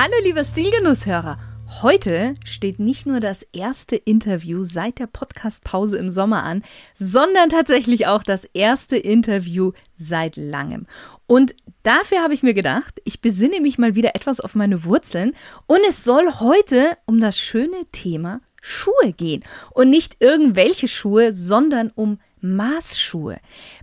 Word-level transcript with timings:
Hallo 0.00 0.14
lieber 0.22 0.44
Stilgenusshörer. 0.44 1.40
Heute 1.82 2.36
steht 2.44 2.78
nicht 2.78 3.04
nur 3.04 3.18
das 3.18 3.42
erste 3.52 3.96
Interview 3.96 4.62
seit 4.62 5.00
der 5.00 5.08
Podcastpause 5.08 5.98
im 5.98 6.12
Sommer 6.12 6.44
an, 6.44 6.62
sondern 6.94 7.48
tatsächlich 7.48 8.06
auch 8.06 8.22
das 8.22 8.44
erste 8.44 8.96
Interview 8.96 9.72
seit 9.96 10.36
langem. 10.36 10.86
Und 11.26 11.56
dafür 11.82 12.22
habe 12.22 12.32
ich 12.32 12.44
mir 12.44 12.54
gedacht, 12.54 13.00
ich 13.04 13.20
besinne 13.20 13.60
mich 13.60 13.76
mal 13.76 13.96
wieder 13.96 14.14
etwas 14.14 14.38
auf 14.38 14.54
meine 14.54 14.84
Wurzeln 14.84 15.34
und 15.66 15.80
es 15.88 16.04
soll 16.04 16.32
heute 16.38 16.96
um 17.06 17.18
das 17.18 17.36
schöne 17.36 17.84
Thema 17.90 18.40
Schuhe 18.60 19.12
gehen. 19.16 19.42
Und 19.70 19.90
nicht 19.90 20.18
irgendwelche 20.20 20.86
Schuhe, 20.86 21.32
sondern 21.32 21.90
um 21.92 22.20
Maßschuhe, 22.40 23.38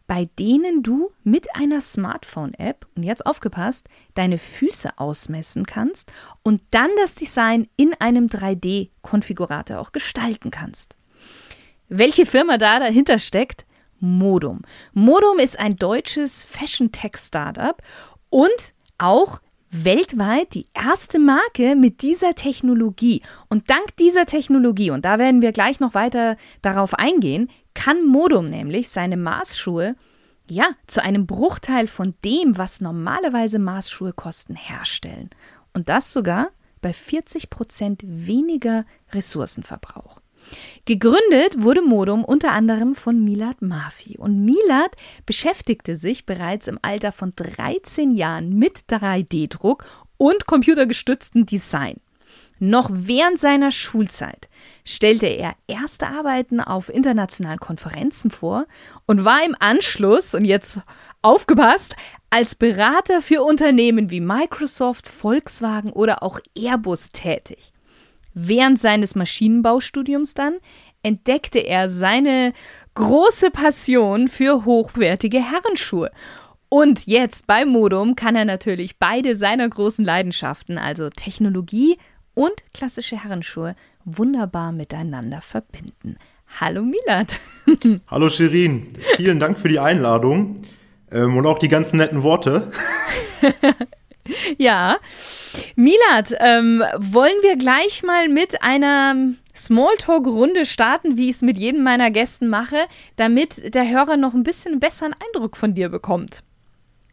bei 0.07 0.29
denen 0.39 0.83
du 0.83 1.11
mit 1.23 1.55
einer 1.55 1.81
Smartphone-App, 1.81 2.87
und 2.95 3.03
jetzt 3.03 3.25
aufgepasst, 3.25 3.87
deine 4.13 4.37
Füße 4.37 4.97
ausmessen 4.97 5.65
kannst 5.65 6.11
und 6.43 6.61
dann 6.71 6.89
das 6.97 7.15
Design 7.15 7.67
in 7.77 7.93
einem 7.99 8.27
3D-Konfigurator 8.27 9.79
auch 9.79 9.91
gestalten 9.91 10.51
kannst. 10.51 10.97
Welche 11.87 12.25
Firma 12.25 12.57
da 12.57 12.79
dahinter 12.79 13.19
steckt? 13.19 13.65
Modum. 13.99 14.61
Modum 14.93 15.39
ist 15.39 15.59
ein 15.59 15.77
deutsches 15.77 16.43
Fashion-Tech-Startup 16.43 17.81
und 18.29 18.73
auch 18.97 19.39
weltweit 19.71 20.53
die 20.53 20.67
erste 20.73 21.19
Marke 21.19 21.75
mit 21.75 22.01
dieser 22.01 22.35
Technologie. 22.35 23.21
Und 23.49 23.69
dank 23.69 23.95
dieser 23.97 24.25
Technologie, 24.25 24.91
und 24.91 25.05
da 25.05 25.19
werden 25.19 25.41
wir 25.41 25.51
gleich 25.51 25.79
noch 25.79 25.93
weiter 25.93 26.37
darauf 26.61 26.93
eingehen, 26.93 27.49
kann 27.75 28.07
Modum 28.07 28.45
nämlich 28.45 28.89
seine 28.89 29.17
Maßschuhe 29.17 29.95
ja 30.49 30.69
zu 30.87 31.03
einem 31.03 31.27
Bruchteil 31.27 31.87
von 31.87 32.15
dem, 32.23 32.57
was 32.57 32.81
normalerweise 32.81 33.59
Maßschuhe 33.59 34.13
kosten, 34.13 34.55
herstellen. 34.55 35.29
Und 35.73 35.89
das 35.89 36.11
sogar 36.11 36.49
bei 36.81 36.93
40 36.93 37.49
Prozent 37.49 38.01
weniger 38.03 38.85
Ressourcenverbrauch. 39.11 40.19
Gegründet 40.85 41.61
wurde 41.63 41.81
Modum 41.81 42.23
unter 42.23 42.51
anderem 42.51 42.95
von 42.95 43.23
Milad 43.23 43.61
Mafi. 43.61 44.17
Und 44.17 44.45
Milad 44.45 44.95
beschäftigte 45.25 45.95
sich 45.95 46.25
bereits 46.25 46.67
im 46.67 46.77
Alter 46.81 47.11
von 47.11 47.33
13 47.35 48.11
Jahren 48.11 48.53
mit 48.57 48.83
3D-Druck 48.89 49.85
und 50.17 50.45
computergestütztem 50.45 51.45
Design. 51.45 51.99
Noch 52.59 52.89
während 52.91 53.37
seiner 53.37 53.71
Schulzeit 53.71 54.47
stellte 54.85 55.25
er 55.25 55.55
erste 55.67 56.07
Arbeiten 56.07 56.61
auf 56.61 56.89
internationalen 56.89 57.59
Konferenzen 57.59 58.31
vor 58.31 58.65
und 59.05 59.25
war 59.25 59.43
im 59.45 59.55
Anschluss, 59.59 60.33
und 60.33 60.45
jetzt 60.45 60.79
aufgepasst, 61.21 61.95
als 62.29 62.55
Berater 62.55 63.21
für 63.21 63.43
Unternehmen 63.43 64.09
wie 64.11 64.21
Microsoft, 64.21 65.07
Volkswagen 65.07 65.91
oder 65.91 66.23
auch 66.23 66.39
Airbus 66.55 67.11
tätig. 67.11 67.73
Während 68.33 68.79
seines 68.79 69.15
Maschinenbaustudiums 69.15 70.33
dann 70.33 70.57
entdeckte 71.03 71.59
er 71.59 71.89
seine 71.89 72.53
große 72.93 73.51
Passion 73.51 74.27
für 74.27 74.65
hochwertige 74.65 75.39
Herrenschuhe. 75.39 76.11
Und 76.69 77.05
jetzt 77.05 77.47
bei 77.47 77.63
Modum 77.63 78.15
kann 78.15 78.35
er 78.35 78.45
natürlich 78.45 78.97
beide 78.97 79.35
seiner 79.35 79.69
großen 79.69 80.03
Leidenschaften, 80.03 80.77
also 80.77 81.09
Technologie 81.09 81.97
und 82.35 82.53
klassische 82.73 83.23
Herrenschuhe, 83.23 83.75
wunderbar 84.03 84.71
miteinander 84.71 85.41
verbinden. 85.41 86.17
Hallo 86.59 86.83
Milat. 86.83 87.39
Hallo 88.07 88.29
Shirin, 88.29 88.89
vielen 89.17 89.39
Dank 89.39 89.57
für 89.57 89.69
die 89.69 89.79
Einladung 89.79 90.61
ähm, 91.11 91.37
und 91.37 91.47
auch 91.47 91.57
die 91.57 91.67
ganzen 91.67 91.97
netten 91.97 92.21
Worte. 92.21 92.69
ja, 94.57 94.97
Milat, 95.75 96.35
ähm, 96.39 96.83
wollen 96.97 97.35
wir 97.41 97.57
gleich 97.57 98.03
mal 98.03 98.29
mit 98.29 98.61
einer 98.61 99.15
Smalltalk-Runde 99.55 100.65
starten, 100.65 101.17
wie 101.17 101.29
ich 101.29 101.35
es 101.35 101.41
mit 101.41 101.57
jedem 101.57 101.83
meiner 101.83 102.11
Gästen 102.11 102.47
mache, 102.47 102.77
damit 103.15 103.73
der 103.73 103.89
Hörer 103.89 104.17
noch 104.17 104.33
ein 104.33 104.43
bisschen 104.43 104.79
besseren 104.79 105.15
Eindruck 105.25 105.57
von 105.57 105.73
dir 105.73 105.89
bekommt? 105.89 106.43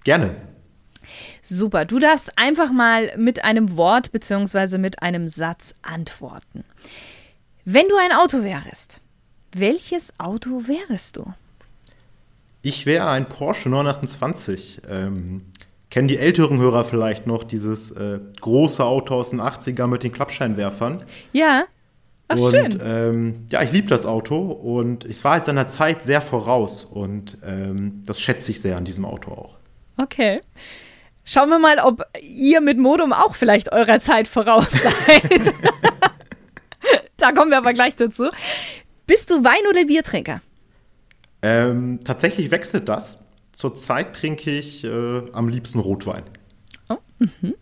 Gerne. 0.05 0.35
Super, 1.43 1.85
du 1.85 1.99
darfst 1.99 2.39
einfach 2.39 2.71
mal 2.71 3.13
mit 3.17 3.45
einem 3.45 3.77
Wort 3.77 4.13
bzw. 4.13 4.79
mit 4.79 5.03
einem 5.03 5.27
Satz 5.27 5.75
antworten. 5.83 6.65
Wenn 7.65 7.89
du 7.89 7.97
ein 7.97 8.13
Auto 8.13 8.45
wärst, 8.45 9.01
welches 9.53 10.19
Auto 10.19 10.67
wärest 10.67 11.17
du? 11.17 11.27
Ich 12.63 12.87
wäre 12.87 13.09
ein 13.11 13.29
Porsche 13.29 13.69
928. 13.69 14.83
Ähm, 14.89 15.43
kennen 15.91 16.07
die 16.07 16.17
älteren 16.17 16.59
Hörer 16.59 16.85
vielleicht 16.85 17.27
noch 17.27 17.43
dieses 17.43 17.91
äh, 17.91 18.21
große 18.41 18.85
Auto 18.85 19.15
aus 19.15 19.31
den 19.31 19.41
80ern 19.41 19.89
mit 19.89 20.05
den 20.05 20.13
Klappscheinwerfern? 20.13 21.03
Ja. 21.33 21.65
Ach, 22.29 22.39
und 22.39 22.51
schön. 22.51 22.79
Ähm, 22.83 23.47
ja, 23.51 23.63
ich 23.63 23.73
liebe 23.73 23.89
das 23.89 24.07
Auto 24.07 24.39
und 24.39 25.05
es 25.05 25.25
war 25.25 25.33
halt 25.33 25.45
seiner 25.45 25.67
Zeit 25.67 26.03
sehr 26.03 26.21
voraus 26.21 26.85
und 26.85 27.37
ähm, 27.45 28.05
das 28.07 28.21
schätze 28.21 28.53
ich 28.53 28.61
sehr 28.61 28.77
an 28.77 28.85
diesem 28.85 29.05
Auto 29.05 29.33
auch. 29.33 29.59
Okay. 29.97 30.41
Schauen 31.25 31.51
wir 31.51 31.59
mal, 31.59 31.79
ob 31.79 32.05
ihr 32.21 32.61
mit 32.61 32.79
Modum 32.79 33.13
auch 33.13 33.35
vielleicht 33.35 33.73
eurer 33.73 34.01
Zeit 34.01 34.27
voraus 34.27 34.71
seid. 34.71 35.55
da 37.17 37.33
kommen 37.33 37.51
wir 37.51 37.59
aber 37.59 37.73
gleich 37.73 37.95
dazu. 37.95 38.31
Bist 39.07 39.31
du 39.31 39.45
Wein- 39.45 39.69
oder 39.71 39.85
Biertrinker? 39.85 40.41
Ähm, 41.43 42.01
tatsächlich 42.05 42.51
wechselt 42.51 42.89
das. 42.89 43.19
Zurzeit 43.53 44.17
trinke 44.17 44.51
ich 44.51 44.85
äh, 44.85 45.23
am 45.33 45.49
liebsten 45.49 45.79
Rotwein. 45.79 46.25
Oh, 46.89 46.99
mhm. 47.19 47.55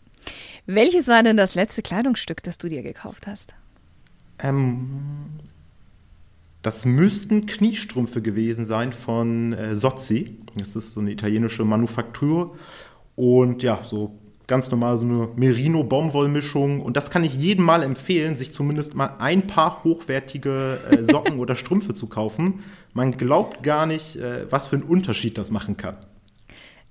Welches 0.66 1.08
war 1.08 1.22
denn 1.22 1.36
das 1.36 1.54
letzte 1.54 1.82
Kleidungsstück, 1.82 2.42
das 2.42 2.58
du 2.58 2.68
dir 2.68 2.82
gekauft 2.82 3.26
hast? 3.26 3.54
Ähm, 4.38 5.40
das 6.62 6.84
müssten 6.84 7.46
Kniestrümpfe 7.46 8.22
gewesen 8.22 8.64
sein 8.64 8.92
von 8.92 9.52
äh, 9.52 9.74
Sozzi. 9.74 10.36
Das 10.56 10.76
ist 10.76 10.92
so 10.92 11.00
eine 11.00 11.10
italienische 11.10 11.64
Manufaktur. 11.64 12.56
Und 13.16 13.62
ja, 13.62 13.80
so 13.84 14.18
ganz 14.50 14.70
normal 14.70 14.96
so 14.96 15.04
eine 15.04 15.28
Merino-Baumwollmischung. 15.36 16.80
Und 16.80 16.96
das 16.96 17.10
kann 17.10 17.22
ich 17.22 17.34
jedem 17.34 17.64
mal 17.64 17.82
empfehlen, 17.82 18.36
sich 18.36 18.52
zumindest 18.52 18.94
mal 18.94 19.14
ein 19.18 19.46
paar 19.46 19.84
hochwertige 19.84 20.80
äh, 20.90 21.04
Socken 21.10 21.38
oder 21.38 21.54
Strümpfe 21.56 21.94
zu 21.94 22.08
kaufen. 22.08 22.64
Man 22.92 23.16
glaubt 23.16 23.62
gar 23.62 23.86
nicht, 23.86 24.16
äh, 24.16 24.50
was 24.50 24.66
für 24.66 24.76
einen 24.76 24.84
Unterschied 24.84 25.38
das 25.38 25.52
machen 25.52 25.76
kann. 25.76 25.96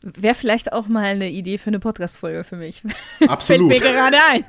Wäre 0.01 0.35
vielleicht 0.35 0.71
auch 0.71 0.87
mal 0.87 1.03
eine 1.03 1.29
Idee 1.29 1.57
für 1.57 1.67
eine 1.67 1.79
Podcast-Folge 1.79 2.45
für 2.45 2.55
mich. 2.55 2.81
Absolut. 3.27 3.69
Fällt 3.69 3.83
mir 3.83 3.91
gerade 3.91 4.17
ein. 4.31 4.45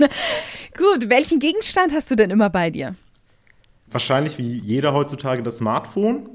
Gut, 0.77 1.11
welchen 1.11 1.41
Gegenstand 1.41 1.93
hast 1.93 2.13
du 2.13 2.15
denn 2.15 2.31
immer 2.31 2.49
bei 2.49 2.71
dir? 2.71 2.95
Wahrscheinlich 3.91 4.39
wie 4.39 4.59
jeder 4.59 4.95
heutzutage 4.95 5.43
das 5.43 5.59
Smartphone, 5.59 6.29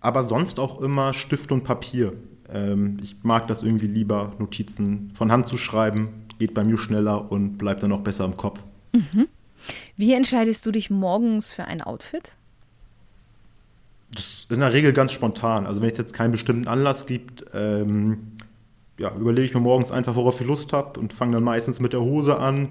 aber 0.00 0.24
sonst 0.24 0.58
auch 0.58 0.80
immer 0.80 1.12
Stift 1.12 1.52
und 1.52 1.62
Papier. 1.62 2.14
Ähm, 2.52 2.98
ich 3.02 3.16
mag 3.22 3.46
das 3.46 3.62
irgendwie 3.62 3.86
lieber, 3.86 4.32
Notizen 4.38 5.10
von 5.14 5.32
Hand 5.32 5.48
zu 5.48 5.56
schreiben. 5.56 6.26
Geht 6.38 6.54
bei 6.54 6.64
mir 6.64 6.78
schneller 6.78 7.30
und 7.30 7.58
bleibt 7.58 7.82
dann 7.82 7.92
auch 7.92 8.00
besser 8.00 8.24
im 8.24 8.36
Kopf. 8.36 8.64
Mhm. 8.92 9.28
Wie 9.96 10.12
entscheidest 10.12 10.66
du 10.66 10.72
dich 10.72 10.90
morgens 10.90 11.52
für 11.52 11.64
ein 11.64 11.82
Outfit? 11.82 12.32
Das 14.14 14.24
ist 14.24 14.52
in 14.52 14.60
der 14.60 14.72
Regel 14.72 14.92
ganz 14.92 15.12
spontan. 15.12 15.66
Also 15.66 15.80
wenn 15.80 15.90
es 15.90 15.98
jetzt 15.98 16.12
keinen 16.12 16.32
bestimmten 16.32 16.68
Anlass 16.68 17.06
gibt, 17.06 17.44
ähm, 17.54 18.32
ja, 18.98 19.14
überlege 19.14 19.46
ich 19.46 19.54
mir 19.54 19.60
morgens 19.60 19.90
einfach, 19.90 20.16
worauf 20.16 20.40
ich 20.40 20.46
Lust 20.46 20.72
habe 20.72 21.00
und 21.00 21.12
fange 21.12 21.32
dann 21.32 21.44
meistens 21.44 21.80
mit 21.80 21.92
der 21.92 22.02
Hose 22.02 22.38
an. 22.38 22.70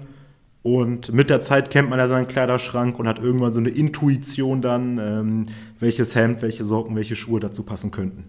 Und 0.62 1.12
mit 1.12 1.28
der 1.28 1.42
Zeit 1.42 1.70
kennt 1.70 1.90
man 1.90 1.98
ja 1.98 2.06
seinen 2.06 2.28
Kleiderschrank 2.28 2.98
und 2.98 3.08
hat 3.08 3.18
irgendwann 3.18 3.52
so 3.52 3.58
eine 3.58 3.70
Intuition 3.70 4.62
dann, 4.62 4.98
ähm, 4.98 5.44
welches 5.80 6.14
Hemd, 6.14 6.42
welche 6.42 6.62
Socken, 6.62 6.94
welche 6.94 7.16
Schuhe 7.16 7.40
dazu 7.40 7.64
passen 7.64 7.90
könnten. 7.90 8.24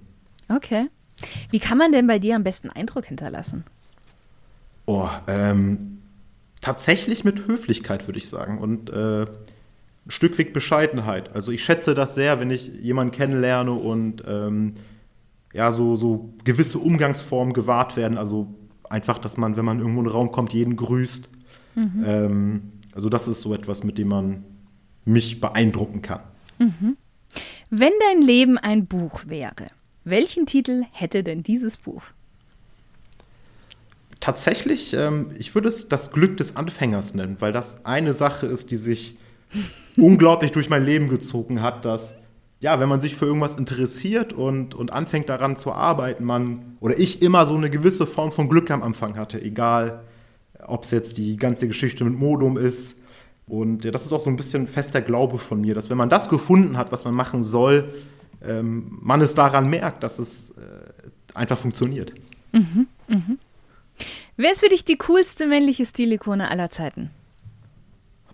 Okay. 0.50 0.88
Wie 1.50 1.60
kann 1.60 1.78
man 1.78 1.92
denn 1.92 2.08
bei 2.08 2.20
dir 2.20 2.36
am 2.36 2.44
besten 2.44 2.70
Eindruck 2.70 3.06
hinterlassen? 3.06 3.64
Oh, 4.86 5.10
ähm, 5.28 6.00
tatsächlich 6.62 7.24
mit 7.24 7.48
Höflichkeit, 7.48 8.08
würde 8.08 8.20
ich 8.20 8.30
sagen. 8.30 8.58
Und 8.58 8.90
äh, 8.90 9.24
ein 9.24 10.12
Stück 10.12 10.38
weit 10.38 10.54
Bescheidenheit. 10.54 11.34
Also 11.36 11.52
ich 11.52 11.64
schätze 11.64 11.94
das 11.94 12.16
sehr, 12.16 12.40
wenn 12.40 12.52
ich 12.52 12.68
jemanden 12.68 13.12
kennenlerne 13.12 13.72
und 13.72 14.24
ähm, 14.28 14.74
ja, 15.54 15.72
so, 15.72 15.96
so 15.96 16.34
gewisse 16.44 16.80
Umgangsformen 16.80 17.54
gewahrt 17.54 17.96
werden. 17.96 18.18
Also 18.18 18.54
einfach, 18.90 19.18
dass 19.18 19.38
man, 19.38 19.56
wenn 19.56 19.66
man 19.66 19.80
irgendwo 19.80 20.00
in 20.00 20.06
den 20.06 20.12
Raum 20.12 20.32
kommt, 20.32 20.54
jeden 20.54 20.76
grüßt. 20.76 21.30
Mhm. 21.76 22.04
Ähm, 22.06 22.62
Also 22.94 23.10
das 23.10 23.28
ist 23.28 23.42
so 23.42 23.54
etwas, 23.54 23.84
mit 23.84 23.98
dem 23.98 24.10
man 24.10 24.44
mich 25.06 25.42
beeindrucken 25.42 26.02
kann. 26.02 26.22
Mhm. 26.60 26.96
Wenn 27.70 27.92
dein 28.10 28.22
Leben 28.22 28.58
ein 28.60 28.86
Buch 28.86 29.22
wäre, 29.26 29.72
welchen 30.04 30.46
Titel 30.46 30.84
hätte 30.94 31.24
denn 31.24 31.44
dieses 31.44 31.78
Buch? 31.78 32.04
Tatsächlich, 34.20 34.94
ähm, 34.94 35.32
ich 35.38 35.54
würde 35.54 35.68
es 35.68 35.90
das 35.90 36.12
Glück 36.12 36.38
des 36.38 36.56
Anfängers 36.56 37.14
nennen, 37.14 37.38
weil 37.40 37.52
das 37.52 37.86
eine 37.86 38.14
Sache 38.14 38.46
ist, 38.46 38.72
die 38.72 38.78
sich 38.78 39.18
unglaublich 39.98 40.52
durch 40.52 40.70
mein 40.70 40.86
Leben 40.86 41.10
gezogen 41.10 41.62
hat, 41.62 41.86
dass 41.86 42.14
ja, 42.64 42.80
wenn 42.80 42.88
man 42.88 43.02
sich 43.02 43.18
für 43.18 43.26
irgendwas 43.26 43.56
interessiert 43.56 44.32
und, 44.32 44.74
und 44.74 44.94
anfängt 44.94 45.28
daran 45.28 45.58
zu 45.58 45.74
arbeiten, 45.74 46.24
man 46.24 46.78
oder 46.80 46.98
ich 46.98 47.22
immer 47.22 47.46
so 47.46 47.56
eine 47.56 47.70
gewisse 47.70 48.08
Form 48.08 48.32
von 48.32 48.48
Glück 48.48 48.72
am 48.72 48.82
Anfang 48.82 49.18
hatte, 49.18 49.42
egal 49.42 50.04
ob 50.66 50.86
es 50.86 50.92
jetzt 50.92 51.18
die 51.18 51.36
ganze 51.36 51.68
Geschichte 51.68 52.06
mit 52.06 52.18
Modum 52.18 52.58
ist. 52.58 52.96
Und 53.48 53.84
ja, 53.84 53.92
das 53.92 54.06
ist 54.06 54.14
auch 54.14 54.22
so 54.22 54.30
ein 54.30 54.38
bisschen 54.38 54.68
fester 54.68 55.02
Glaube 55.02 55.40
von 55.40 55.60
mir, 55.60 55.76
dass 55.76 55.90
wenn 55.90 55.98
man 55.98 56.08
das 56.08 56.30
gefunden 56.30 56.78
hat, 56.78 56.94
was 56.94 57.04
man 57.04 57.14
machen 57.14 57.44
soll, 57.44 57.94
ähm, 58.46 59.00
man 59.02 59.22
es 59.22 59.36
daran 59.36 59.70
merkt, 59.70 60.04
dass 60.04 60.20
es 60.20 60.52
äh, 60.52 60.54
einfach 61.34 61.58
funktioniert. 61.58 62.14
Mhm, 62.52 62.88
mh. 63.08 63.22
Wer 64.38 64.52
ist 64.52 64.62
für 64.62 64.70
dich 64.70 64.84
die 64.84 64.98
coolste 64.98 65.46
männliche 65.48 65.86
Stilikone 65.86 66.50
aller 66.50 66.70
Zeiten? 66.70 67.12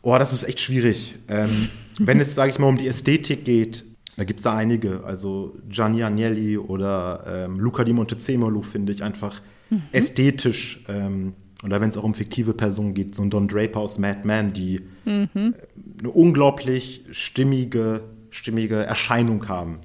Oh, 0.02 0.18
das 0.18 0.32
ist 0.32 0.44
echt 0.44 0.60
schwierig. 0.60 1.16
Ähm, 1.28 1.70
wenn 2.00 2.20
es, 2.20 2.36
sage 2.36 2.52
ich 2.52 2.60
mal, 2.60 2.68
um 2.68 2.78
die 2.78 2.88
Ästhetik 2.88 3.46
geht, 3.46 3.84
da 4.16 4.24
gibt 4.24 4.40
es 4.40 4.44
da 4.44 4.56
einige. 4.56 5.04
Also 5.04 5.56
Gianni 5.68 6.04
Agnelli 6.04 6.58
oder 6.58 7.24
ähm, 7.26 7.60
Luca 7.60 7.84
di 7.84 7.94
Montezemolo 7.94 8.62
finde 8.62 8.92
ich 8.92 9.04
einfach 9.04 9.42
mhm. 9.70 9.84
ästhetisch. 9.92 10.84
Ähm, 10.88 11.34
oder 11.64 11.82
wenn 11.82 11.90
es 11.90 11.98
auch 11.98 12.04
um 12.04 12.14
fiktive 12.14 12.54
Personen 12.54 12.94
geht, 12.94 13.16
so 13.16 13.22
ein 13.22 13.30
Don 13.30 13.48
Draper 13.48 13.80
aus 13.82 13.98
Mad 13.98 14.22
Men, 14.24 14.54
die 14.54 14.82
mhm. 15.06 15.30
Äh, 15.34 15.54
eine 16.00 16.10
unglaublich 16.10 17.04
stimmige, 17.12 18.02
stimmige 18.30 18.84
Erscheinung 18.84 19.48
haben. 19.48 19.80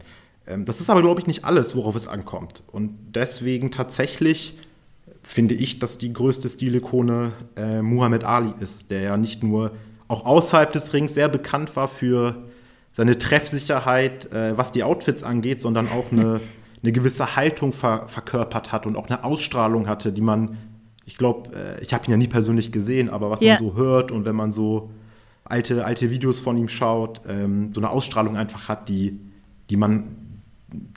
Ähm, 0.47 0.65
das 0.65 0.81
ist 0.81 0.91
aber, 0.91 1.03
glaube 1.03 1.21
ich, 1.21 1.27
nicht 1.27 1.45
alles, 1.45 1.77
worauf 1.77 1.97
es 1.97 2.07
ankommt. 2.07 2.63
Und 2.71 2.97
deswegen 3.15 3.71
tatsächlich 3.71 4.59
finde 5.23 5.55
ich, 5.55 5.79
dass 5.79 5.99
die 5.99 6.13
größte 6.13 6.49
Stilikone 6.49 7.33
äh, 7.57 7.83
Muhammad 7.83 8.25
Ali 8.25 8.53
ist, 8.61 8.91
der 8.91 9.01
ja 9.01 9.17
nicht 9.17 9.43
nur 9.43 9.73
auch 10.07 10.27
außerhalb 10.27 10.73
des 10.73 10.93
Rings 10.93 11.15
sehr 11.15 11.29
bekannt 11.29 11.75
war 11.77 11.89
für 11.89 12.45
seine 12.93 13.19
Treffsicherheit, 13.19 14.31
äh, 14.33 14.57
was 14.57 14.71
die 14.71 14.85
Outfits 14.85 15.23
angeht, 15.23 15.61
sondern 15.61 15.89
auch 15.89 16.13
eine, 16.13 16.41
eine 16.83 16.93
gewisse 16.93 17.37
Haltung 17.37 17.73
ver 17.73 18.07
verkörpert 18.07 18.71
hat 18.71 18.87
und 18.87 18.97
auch 18.97 19.09
eine 19.09 19.25
Ausstrahlung 19.25 19.89
hatte, 19.89 20.13
die 20.13 20.21
man, 20.21 20.59
ich 21.07 21.17
glaube, 21.17 21.51
äh, 21.55 21.83
ich 21.83 21.95
habe 21.95 22.05
ihn 22.07 22.11
ja 22.13 22.17
nie 22.17 22.29
persönlich 22.29 22.71
gesehen, 22.71 23.09
aber 23.09 23.31
was 23.31 23.41
yeah. 23.41 23.55
man 23.55 23.65
so 23.65 23.77
hört 23.77 24.13
und 24.13 24.27
wenn 24.27 24.37
man 24.37 24.53
so 24.53 24.91
alte, 25.45 25.85
alte 25.85 26.11
Videos 26.11 26.39
von 26.39 26.57
ihm 26.57 26.69
schaut, 26.69 27.23
ähm, 27.27 27.73
so 27.75 27.81
eine 27.81 27.91
Ausstrahlung 27.91 28.37
einfach 28.37 28.69
hat, 28.69 28.89
die, 28.89 29.19
die 29.71 29.77
man, 29.77 30.05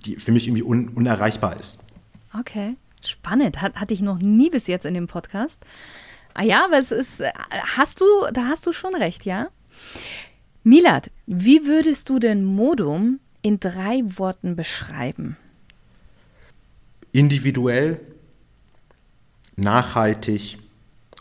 die 0.05 0.15
für 0.15 0.31
mich 0.31 0.47
irgendwie 0.47 0.63
un 0.63 0.89
unerreichbar 0.89 1.59
ist. 1.59 1.79
Okay. 2.37 2.75
Spannend, 3.03 3.61
Hat, 3.61 3.75
hatte 3.75 3.93
ich 3.93 4.01
noch 4.01 4.19
nie 4.19 4.49
bis 4.49 4.67
jetzt 4.67 4.85
in 4.85 4.93
dem 4.93 5.07
Podcast. 5.07 5.63
Ah 6.33 6.43
ja, 6.43 6.65
aber 6.65 6.77
es 6.77 6.91
ist, 6.91 7.23
hast 7.77 8.01
du, 8.01 8.05
da 8.33 8.45
hast 8.45 8.67
du 8.67 8.73
schon 8.73 8.95
recht, 8.95 9.25
ja? 9.25 9.47
Milad, 10.63 11.09
wie 11.25 11.65
würdest 11.65 12.09
du 12.09 12.19
denn 12.19 12.43
Modum 12.43 13.19
in 13.41 13.59
drei 13.59 14.03
Worten 14.05 14.55
beschreiben? 14.55 15.37
Individuell, 17.11 18.01
nachhaltig 19.55 20.57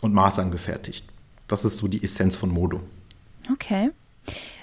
und 0.01 0.13
maßangefertigt. 0.13 1.05
Das 1.47 1.63
ist 1.63 1.77
so 1.77 1.87
die 1.87 2.03
Essenz 2.03 2.35
von 2.35 2.49
Modum. 2.49 2.81
Okay. 3.51 3.91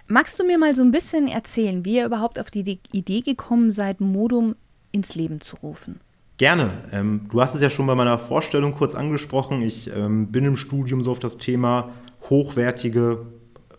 Magst 0.06 0.39
du 0.39 0.45
mir 0.45 0.59
mal 0.59 0.75
so 0.75 0.83
ein 0.83 0.91
bisschen 0.91 1.29
erzählen, 1.29 1.85
wie 1.85 1.97
ihr 1.97 2.06
überhaupt 2.06 2.39
auf 2.39 2.51
die 2.51 2.79
Idee 2.93 3.21
gekommen 3.21 3.71
seid, 3.71 4.01
Modum 4.01 4.55
ins 4.93 5.15
Leben 5.15 5.41
zu 5.41 5.56
rufen? 5.56 6.01
Gerne. 6.37 6.71
Ähm, 6.93 7.27
du 7.31 7.41
hast 7.41 7.55
es 7.55 7.62
ja 7.62 7.71
schon 7.71 7.87
bei 7.87 7.95
meiner 7.95 8.19
Vorstellung 8.19 8.75
kurz 8.75 8.95
angesprochen. 8.95 9.62
Ich 9.62 9.91
ähm, 9.95 10.29
bin 10.33 10.45
im 10.45 10.56
Studium 10.56 11.03
so 11.03 11.12
auf 11.12 11.21
das 11.21 11.39
Thema 11.39 11.91
hochwertige, 12.29 13.27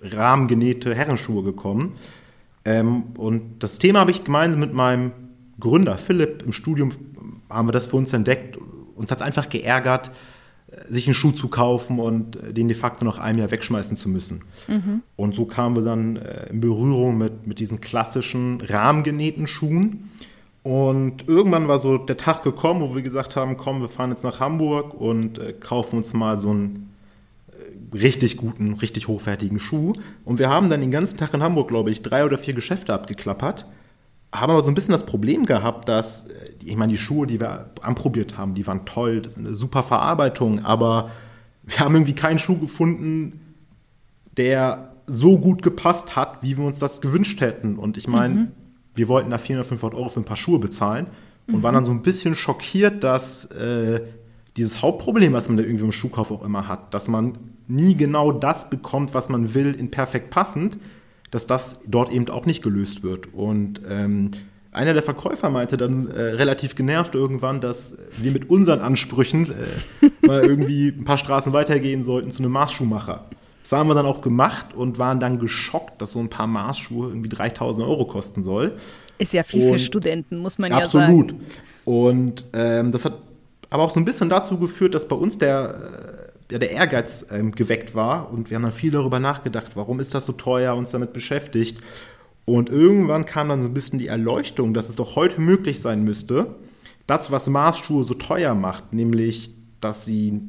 rahmengenähte 0.02 0.96
Herrenschuhe 0.96 1.44
gekommen. 1.44 1.96
Ähm, 2.64 3.04
und 3.18 3.60
das 3.60 3.78
Thema 3.78 4.00
habe 4.00 4.12
ich 4.12 4.24
gemeinsam 4.24 4.62
mit 4.62 4.74
meinem 4.74 5.12
Gründer 5.60 5.98
Philipp 5.98 6.44
im 6.44 6.54
Studium 6.54 6.92
haben 7.50 7.68
wir 7.68 7.72
das 7.72 7.86
für 7.86 7.98
uns 7.98 8.12
entdeckt. 8.14 8.58
Uns 8.96 9.12
hat 9.12 9.20
es 9.20 9.26
einfach 9.26 9.50
geärgert, 9.50 10.12
sich 10.90 11.08
einen 11.08 11.14
Schuh 11.14 11.32
zu 11.32 11.48
kaufen 11.48 12.00
und 12.00 12.36
äh, 12.36 12.54
den 12.54 12.68
de 12.68 12.78
facto 12.78 13.06
nach 13.06 13.20
einem 13.20 13.40
Jahr 13.40 13.52
wegschmeißen 13.52 13.98
zu 13.98 14.10
müssen. 14.10 14.42
Mhm. 14.68 15.02
Und 15.16 15.36
so 15.36 15.46
kamen 15.46 15.76
wir 15.76 15.84
dann 15.84 16.18
äh, 16.18 16.50
in 16.50 16.62
Berührung 16.62 17.18
mit, 17.18 17.48
mit 17.48 17.60
diesen 17.60 17.82
klassischen 17.82 18.60
rahmengenähten 18.62 19.48
Schuhen 19.48 20.10
und 20.66 21.28
irgendwann 21.28 21.68
war 21.68 21.78
so 21.78 22.00
der 22.00 22.18
Tag 22.18 22.42
gekommen, 22.42 22.82
wo 22.82 22.96
wir 22.96 23.04
gesagt 23.04 23.36
haben, 23.36 23.56
komm, 23.56 23.82
wir 23.82 23.88
fahren 23.88 24.10
jetzt 24.10 24.24
nach 24.24 24.40
Hamburg 24.40 24.96
und 25.00 25.38
äh, 25.38 25.54
kaufen 25.54 25.98
uns 25.98 26.12
mal 26.14 26.40
so 26.40 26.50
einen 26.50 26.92
richtig 27.94 28.38
guten, 28.38 28.74
richtig 28.74 29.08
hochwertigen 29.08 29.60
Schuh. 29.60 29.94
Und 30.24 30.40
wir 30.40 30.50
haben 30.50 30.70
dann 30.70 30.82
den 30.82 30.90
ganzen 30.90 31.18
Tag 31.18 31.36
in 31.36 31.44
Hamburg, 31.44 31.68
glaube 31.68 31.92
ich, 31.92 32.02
drei 32.02 32.26
oder 32.26 32.40
vier 32.40 32.56
Geschäfte 32.56 32.96
abgeklappert. 32.96 33.68
Haben 34.40 34.52
aber 34.52 34.62
so 34.62 34.72
ein 34.72 34.76
bisschen 34.76 34.92
das 34.92 35.06
Problem 35.06 35.46
gehabt, 35.46 35.88
dass, 35.88 36.28
äh, 36.28 36.52
ich 36.64 36.76
meine, 36.76 36.92
die 36.92 37.00
Schuhe, 37.00 37.28
die 37.28 37.40
wir 37.40 37.72
anprobiert 37.82 38.38
haben, 38.38 38.54
die 38.54 38.66
waren 38.68 38.86
toll, 38.86 39.22
eine 39.38 39.56
super 39.56 39.84
Verarbeitung, 39.84 40.64
aber 40.64 41.12
wir 41.64 41.80
haben 41.80 41.96
irgendwie 41.96 42.16
keinen 42.16 42.40
Schuh 42.40 42.58
gefunden, 42.60 43.40
der 44.38 44.92
so 45.08 45.38
gut 45.38 45.62
gepasst 45.62 46.16
hat, 46.16 46.42
wie 46.42 46.58
wir 46.58 46.66
uns 46.66 46.80
das 46.80 47.02
gewünscht 47.02 47.42
hätten. 47.42 47.78
Und 47.78 47.98
ich 47.98 48.08
meine, 48.08 48.34
mhm 48.34 48.52
wir 48.96 49.10
wollten 49.10 49.30
da 49.30 49.38
400, 49.38 49.68
500 49.68 50.00
Euro 50.00 50.10
für 50.10 50.22
ein 50.22 50.26
paar 50.26 50.38
Schuhe 50.38 50.60
bezahlen 50.60 51.08
und 51.48 51.58
mhm. 51.58 51.64
waren 51.64 51.76
dann 51.76 51.86
so 51.86 51.92
ein 51.92 52.02
bisschen 52.02 52.34
schockiert, 52.34 53.04
dass 53.04 53.46
äh, 53.46 54.02
dieses 54.58 54.82
Hauptproblem, 54.82 55.34
was 55.34 55.50
man 55.50 55.58
da 55.58 55.64
irgendwie 55.64 55.84
im 55.84 55.92
Schuhkauf 55.92 56.32
auch 56.32 56.44
immer 56.44 56.68
hat, 56.68 56.94
dass 56.94 57.08
man 57.08 57.38
nie 57.68 57.96
genau 57.96 58.32
das 58.32 58.70
bekommt, 58.70 59.14
was 59.14 59.30
man 59.30 59.54
will, 59.54 59.74
in 59.76 59.92
perfekt 59.92 60.30
passend, 60.30 60.78
dass 61.32 61.48
das 61.48 61.82
dort 61.88 62.12
eben 62.12 62.30
auch 62.30 62.46
nicht 62.46 62.64
gelöst 62.64 63.04
wird. 63.04 63.34
Und 63.34 63.82
ähm, 63.90 64.32
einer 64.72 64.94
der 64.94 65.04
Verkäufer 65.04 65.50
meinte 65.50 65.78
dann 65.78 66.10
äh, 66.12 66.22
relativ 66.22 66.76
genervt 66.76 67.16
irgendwann, 67.16 67.62
dass 67.62 67.98
wir 68.18 68.32
mit 68.32 68.50
unseren 68.50 68.80
Ansprüchen 68.82 69.50
äh, 69.50 70.10
mal 70.28 70.44
irgendwie 70.44 70.90
ein 70.90 71.06
paar 71.06 71.18
Straßen 71.18 71.54
weitergehen 71.54 72.04
sollten 72.04 72.32
zu 72.32 72.44
einem 72.44 72.52
Maßschuhmacher. 72.52 73.26
Das 73.64 73.72
haben 73.72 73.90
wir 73.90 73.96
dann 73.96 74.06
auch 74.06 74.22
gemacht 74.22 74.76
und 74.76 75.00
waren 75.00 75.20
dann 75.20 75.40
geschockt, 75.40 76.00
dass 76.02 76.12
so 76.12 76.20
ein 76.20 76.30
paar 76.30 76.46
Maßschuhe 76.46 77.10
irgendwie 77.10 77.30
3000 77.30 77.88
Euro 77.88 78.06
kosten 78.06 78.44
soll. 78.44 78.74
Ist 79.18 79.34
ja 79.34 79.44
viel 79.44 79.64
und 79.64 79.74
für 79.74 79.80
Studenten, 79.80 80.38
muss 80.38 80.60
man 80.60 80.70
ja 80.70 80.86
sagen. 80.86 81.06
Absolut. 81.06 81.36
Und 81.86 82.46
ähm, 82.54 82.92
das 82.92 83.06
hat 83.06 83.14
aber 83.70 83.84
auch 83.84 83.90
so 83.90 84.00
ein 84.00 84.06
bisschen 84.06 84.30
dazu 84.30 84.58
geführt, 84.58 84.94
dass 84.94 85.08
bei 85.08 85.16
uns 85.16 85.38
der, 85.38 85.76
äh, 85.76 86.15
ja, 86.52 86.60
der 86.60 86.72
Ehrgeiz 86.72 87.26
ähm, 87.32 87.52
geweckt 87.52 87.96
war 87.96 88.32
und 88.32 88.50
wir 88.50 88.56
haben 88.56 88.64
dann 88.64 88.72
viel 88.72 88.92
darüber 88.92 89.20
nachgedacht, 89.20 89.76
warum 89.76 90.00
ist 90.00 90.14
das 90.14 90.26
so 90.26 90.34
teuer, 90.34 90.76
uns 90.76 90.92
damit 90.92 91.14
beschäftigt. 91.14 91.80
Und 92.46 92.70
irgendwann 92.70 93.26
kam 93.26 93.50
dann 93.50 93.62
so 93.62 93.68
ein 93.68 93.74
bisschen 93.74 93.98
die 93.98 94.08
Erleuchtung, 94.08 94.74
dass 94.74 94.90
es 94.90 94.96
doch 94.96 95.16
heute 95.16 95.42
möglich 95.42 95.82
sein 95.82 96.04
müsste, 96.04 96.56
das, 97.08 97.32
was 97.32 97.50
Maßschuhe 97.50 98.04
so 98.04 98.14
teuer 98.14 98.54
macht, 98.54 98.94
nämlich, 98.94 99.52
dass 99.82 100.06
sie 100.06 100.42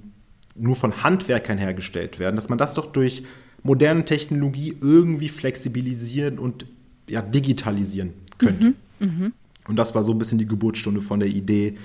nur 0.55 0.77
von 0.77 1.03
Handwerkern 1.03 1.59
hergestellt 1.59 2.19
werden, 2.19 2.37
dass 2.37 2.49
man 2.49 2.59
das 2.59 2.75
doch 2.75 2.87
durch 2.87 3.25
moderne 3.63 4.05
Technologie 4.05 4.77
irgendwie 4.81 5.29
flexibilisieren 5.29 6.39
und 6.39 6.67
ja, 7.09 7.23
digitalisieren 7.23 8.13
könnte. 8.39 8.75
Mhm, 8.99 9.07
mh. 9.07 9.31
Und 9.69 9.77
das 9.77 9.95
war 9.95 10.05
so 10.05 10.13
ein 10.13 10.19
bisschen 10.19 10.39
die 10.39 10.47
Geburtsstunde 10.47 11.03
von 11.03 11.21
der 11.21 11.29
Idee, 11.29 11.77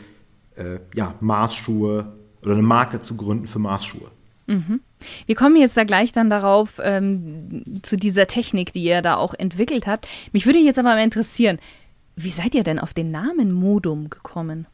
äh, 0.55 0.79
ja, 0.93 1.15
Maßschuhe 1.19 2.13
oder 2.43 2.53
eine 2.53 2.63
Marke 2.63 2.99
zu 2.99 3.15
gründen 3.15 3.47
für 3.47 3.59
Maßschuhe. 3.59 4.09
Mhm. 4.47 4.81
Wir 5.25 5.35
kommen 5.35 5.55
jetzt 5.55 5.77
da 5.77 5.83
gleich 5.83 6.11
dann 6.11 6.29
darauf, 6.29 6.79
ähm, 6.83 7.63
zu 7.81 7.97
dieser 7.97 8.27
Technik, 8.27 8.73
die 8.73 8.83
ihr 8.83 9.01
da 9.01 9.15
auch 9.15 9.33
entwickelt 9.33 9.87
habt. 9.87 10.07
Mich 10.31 10.45
würde 10.45 10.59
jetzt 10.59 10.79
aber 10.79 10.89
mal 10.89 11.03
interessieren, 11.03 11.59
wie 12.15 12.29
seid 12.29 12.53
ihr 12.53 12.63
denn 12.63 12.79
auf 12.79 12.93
den 12.93 13.11
Namen 13.11 13.51
Modum 13.51 14.09
gekommen? 14.09 14.67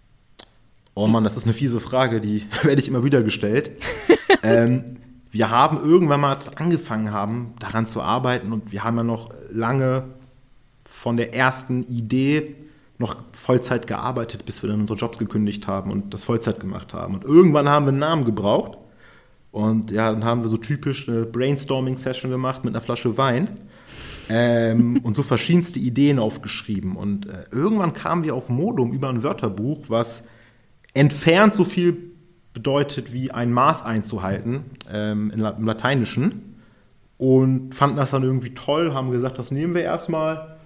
Oh 0.95 1.07
Mann, 1.07 1.23
das 1.23 1.37
ist 1.37 1.43
eine 1.43 1.53
fiese 1.53 1.79
Frage, 1.79 2.19
die 2.19 2.45
werde 2.63 2.81
ich 2.81 2.87
immer 2.87 3.03
wieder 3.03 3.23
gestellt. 3.23 3.71
ähm, 4.43 4.97
wir 5.31 5.49
haben 5.49 5.77
irgendwann 5.77 6.21
mal, 6.21 6.33
als 6.33 6.49
wir 6.49 6.59
angefangen 6.59 7.11
haben, 7.11 7.53
daran 7.59 7.85
zu 7.85 8.01
arbeiten 8.01 8.51
und 8.51 8.71
wir 8.71 8.83
haben 8.83 8.97
ja 8.97 9.03
noch 9.03 9.29
lange 9.51 10.05
von 10.83 11.17
der 11.17 11.35
ersten 11.35 11.83
Idee 11.83 12.55
noch 12.99 13.15
Vollzeit 13.31 13.85
gearbeitet, 13.87 14.45
bis 14.45 14.63
wir 14.63 14.69
dann 14.69 14.81
unsere 14.81 14.97
Jobs 14.97 15.17
gekündigt 15.17 15.67
haben 15.67 15.91
und 15.91 16.13
das 16.13 16.23
Vollzeit 16.23 16.59
gemacht 16.59 16.93
haben. 16.93 17.15
Und 17.15 17.23
irgendwann 17.23 17.69
haben 17.69 17.85
wir 17.85 17.89
einen 17.89 17.99
Namen 17.99 18.25
gebraucht. 18.25 18.77
Und 19.51 19.91
ja, 19.91 20.11
dann 20.11 20.25
haben 20.25 20.41
wir 20.41 20.49
so 20.49 20.57
typisch 20.57 21.07
eine 21.07 21.25
Brainstorming-Session 21.25 22.31
gemacht 22.31 22.63
mit 22.63 22.73
einer 22.73 22.81
Flasche 22.81 23.17
Wein. 23.17 23.49
Ähm, 24.29 24.99
und 25.03 25.15
so 25.15 25.23
verschiedenste 25.23 25.79
Ideen 25.79 26.19
aufgeschrieben. 26.19 26.95
Und 26.95 27.27
äh, 27.27 27.45
irgendwann 27.51 27.93
kamen 27.93 28.23
wir 28.23 28.35
auf 28.35 28.49
Modum 28.49 28.91
über 28.91 29.09
ein 29.09 29.23
Wörterbuch, 29.23 29.85
was 29.89 30.23
entfernt 30.93 31.53
so 31.53 31.63
viel 31.63 32.11
bedeutet 32.53 33.13
wie 33.13 33.29
ein 33.29 33.53
Maß 33.53 33.83
einzuhalten 33.85 34.65
ähm, 34.91 35.31
im 35.31 35.65
Lateinischen. 35.65 36.55
und 37.17 37.75
fanden 37.75 37.97
das 37.97 38.09
dann 38.09 38.23
irgendwie 38.23 38.55
toll, 38.55 38.93
haben 38.93 39.11
gesagt, 39.11 39.37
das 39.37 39.51
nehmen 39.51 39.75
wir 39.75 39.83
erstmal 39.83 40.56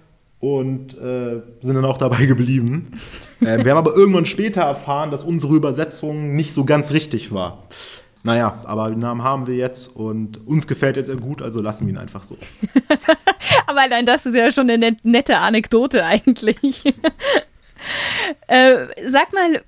und 0.42 0.98
äh, 0.98 1.40
sind 1.60 1.76
dann 1.76 1.84
auch 1.84 1.98
dabei 1.98 2.26
geblieben. 2.26 3.00
äh, 3.40 3.64
wir 3.64 3.70
haben 3.70 3.78
aber 3.78 3.94
irgendwann 3.94 4.26
später 4.26 4.62
erfahren, 4.62 5.12
dass 5.12 5.22
unsere 5.22 5.54
Übersetzung 5.54 6.34
nicht 6.34 6.52
so 6.52 6.64
ganz 6.64 6.90
richtig 6.90 7.30
war. 7.30 7.68
Naja, 8.24 8.60
aber 8.64 8.90
den 8.90 8.98
Namen 8.98 9.22
haben 9.22 9.46
wir 9.46 9.54
jetzt 9.54 9.86
und 9.86 10.44
uns 10.46 10.66
gefällt 10.66 10.96
er 10.96 11.04
sehr 11.04 11.16
gut, 11.16 11.42
also 11.42 11.62
lassen 11.62 11.86
wir 11.86 11.94
ihn 11.94 11.98
einfach 11.98 12.24
so. 12.24 12.36
aber 13.66 13.82
allein 13.82 14.04
das 14.04 14.26
ist 14.26 14.34
ja 14.34 14.50
schon 14.50 14.68
eine 14.68 14.96
nette 15.04 15.38
Anekdote 15.38 16.04
eigentlich. 16.04 16.84
äh, 18.48 18.86
sag 19.06 19.32
mal, 19.32 19.62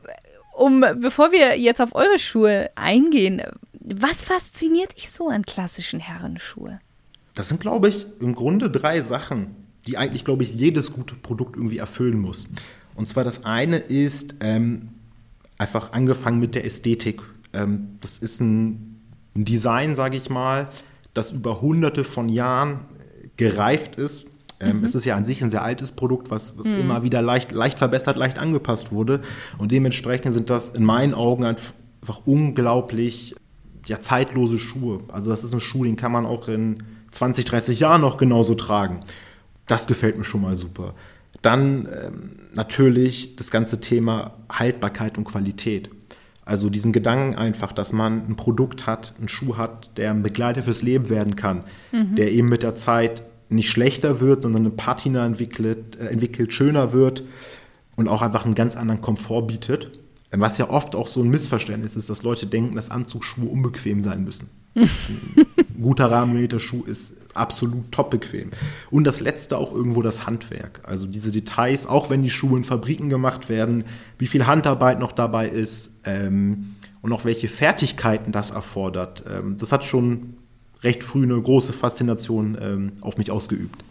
um, 0.56 0.84
bevor 0.96 1.30
wir 1.30 1.56
jetzt 1.56 1.80
auf 1.80 1.94
eure 1.94 2.18
Schuhe 2.18 2.70
eingehen, 2.74 3.42
was 3.80 4.24
fasziniert 4.24 4.96
dich 4.96 5.12
so 5.12 5.28
an 5.28 5.46
klassischen 5.46 6.00
Herrenschuhe? 6.00 6.80
Das 7.34 7.48
sind, 7.48 7.60
glaube 7.60 7.88
ich, 7.88 8.06
im 8.20 8.34
Grunde 8.34 8.70
drei 8.70 9.00
Sachen, 9.02 9.63
die 9.86 9.98
eigentlich, 9.98 10.24
glaube 10.24 10.42
ich, 10.42 10.54
jedes 10.54 10.92
gute 10.92 11.14
Produkt 11.14 11.56
irgendwie 11.56 11.78
erfüllen 11.78 12.18
muss. 12.18 12.46
Und 12.94 13.06
zwar 13.06 13.24
das 13.24 13.44
eine 13.44 13.76
ist 13.76 14.36
ähm, 14.40 14.88
einfach 15.58 15.92
angefangen 15.92 16.40
mit 16.40 16.54
der 16.54 16.64
Ästhetik. 16.64 17.22
Ähm, 17.52 17.98
das 18.00 18.18
ist 18.18 18.40
ein, 18.40 19.00
ein 19.34 19.44
Design, 19.44 19.94
sage 19.94 20.16
ich 20.16 20.30
mal, 20.30 20.68
das 21.12 21.32
über 21.32 21.60
hunderte 21.60 22.04
von 22.04 22.28
Jahren 22.28 22.80
gereift 23.36 23.96
ist. 23.96 24.26
Ähm, 24.60 24.78
mhm. 24.78 24.84
Es 24.84 24.94
ist 24.94 25.04
ja 25.04 25.16
an 25.16 25.24
sich 25.24 25.42
ein 25.42 25.50
sehr 25.50 25.62
altes 25.62 25.92
Produkt, 25.92 26.30
was, 26.30 26.56
was 26.58 26.66
mhm. 26.66 26.80
immer 26.80 27.02
wieder 27.02 27.22
leicht, 27.22 27.52
leicht 27.52 27.78
verbessert, 27.78 28.16
leicht 28.16 28.38
angepasst 28.38 28.92
wurde. 28.92 29.20
Und 29.58 29.72
dementsprechend 29.72 30.32
sind 30.32 30.50
das 30.50 30.70
in 30.70 30.84
meinen 30.84 31.14
Augen 31.14 31.44
einfach 31.44 32.22
unglaublich 32.24 33.34
ja, 33.86 34.00
zeitlose 34.00 34.58
Schuhe. 34.58 35.00
Also 35.08 35.30
das 35.30 35.44
ist 35.44 35.52
ein 35.52 35.60
Schuh, 35.60 35.84
den 35.84 35.96
kann 35.96 36.12
man 36.12 36.26
auch 36.26 36.48
in 36.48 36.82
20, 37.10 37.44
30 37.44 37.80
Jahren 37.80 38.00
noch 38.00 38.16
genauso 38.16 38.54
tragen. 38.54 39.00
Das 39.66 39.86
gefällt 39.86 40.18
mir 40.18 40.24
schon 40.24 40.42
mal 40.42 40.54
super. 40.54 40.94
Dann 41.42 41.86
ähm, 41.86 42.30
natürlich 42.54 43.36
das 43.36 43.50
ganze 43.50 43.80
Thema 43.80 44.34
Haltbarkeit 44.50 45.18
und 45.18 45.24
Qualität. 45.24 45.90
Also 46.44 46.68
diesen 46.68 46.92
Gedanken 46.92 47.36
einfach, 47.36 47.72
dass 47.72 47.92
man 47.92 48.26
ein 48.26 48.36
Produkt 48.36 48.86
hat, 48.86 49.14
einen 49.18 49.28
Schuh 49.28 49.56
hat, 49.56 49.96
der 49.96 50.10
ein 50.10 50.22
Begleiter 50.22 50.62
fürs 50.62 50.82
Leben 50.82 51.08
werden 51.08 51.36
kann, 51.36 51.64
mhm. 51.90 52.16
der 52.16 52.32
eben 52.32 52.48
mit 52.48 52.62
der 52.62 52.74
Zeit 52.76 53.22
nicht 53.48 53.70
schlechter 53.70 54.20
wird, 54.20 54.42
sondern 54.42 54.62
eine 54.62 54.70
Patina 54.70 55.24
entwickelt, 55.24 55.96
äh, 55.96 56.06
entwickelt, 56.06 56.52
schöner 56.52 56.92
wird 56.92 57.24
und 57.96 58.08
auch 58.08 58.22
einfach 58.22 58.44
einen 58.44 58.54
ganz 58.54 58.76
anderen 58.76 59.00
Komfort 59.00 59.46
bietet. 59.46 60.00
Was 60.30 60.58
ja 60.58 60.68
oft 60.68 60.96
auch 60.96 61.06
so 61.06 61.22
ein 61.22 61.28
Missverständnis 61.28 61.94
ist, 61.94 62.10
dass 62.10 62.22
Leute 62.24 62.46
denken, 62.46 62.74
dass 62.74 62.90
Anzugsschuhe 62.90 63.48
unbequem 63.48 64.02
sein 64.02 64.24
müssen. 64.24 64.48
guter 65.80 66.10
rahmengenähter 66.10 66.60
Schuh 66.60 66.84
ist 66.84 67.16
absolut 67.34 67.90
top 67.90 68.10
bequem. 68.10 68.50
Und 68.90 69.04
das 69.04 69.20
letzte 69.20 69.58
auch 69.58 69.72
irgendwo 69.72 70.02
das 70.02 70.26
Handwerk. 70.26 70.80
Also 70.84 71.06
diese 71.06 71.30
Details, 71.30 71.86
auch 71.86 72.10
wenn 72.10 72.22
die 72.22 72.30
Schuhe 72.30 72.56
in 72.56 72.64
Fabriken 72.64 73.08
gemacht 73.08 73.48
werden, 73.48 73.84
wie 74.18 74.26
viel 74.26 74.46
Handarbeit 74.46 75.00
noch 75.00 75.12
dabei 75.12 75.48
ist 75.48 76.00
ähm, 76.04 76.76
und 77.02 77.12
auch 77.12 77.24
welche 77.24 77.48
Fertigkeiten 77.48 78.32
das 78.32 78.50
erfordert. 78.50 79.24
Ähm, 79.28 79.58
das 79.58 79.72
hat 79.72 79.84
schon 79.84 80.34
recht 80.82 81.02
früh 81.02 81.24
eine 81.24 81.40
große 81.40 81.72
Faszination 81.72 82.56
ähm, 82.60 82.92
auf 83.00 83.18
mich 83.18 83.30
ausgeübt. 83.30 83.82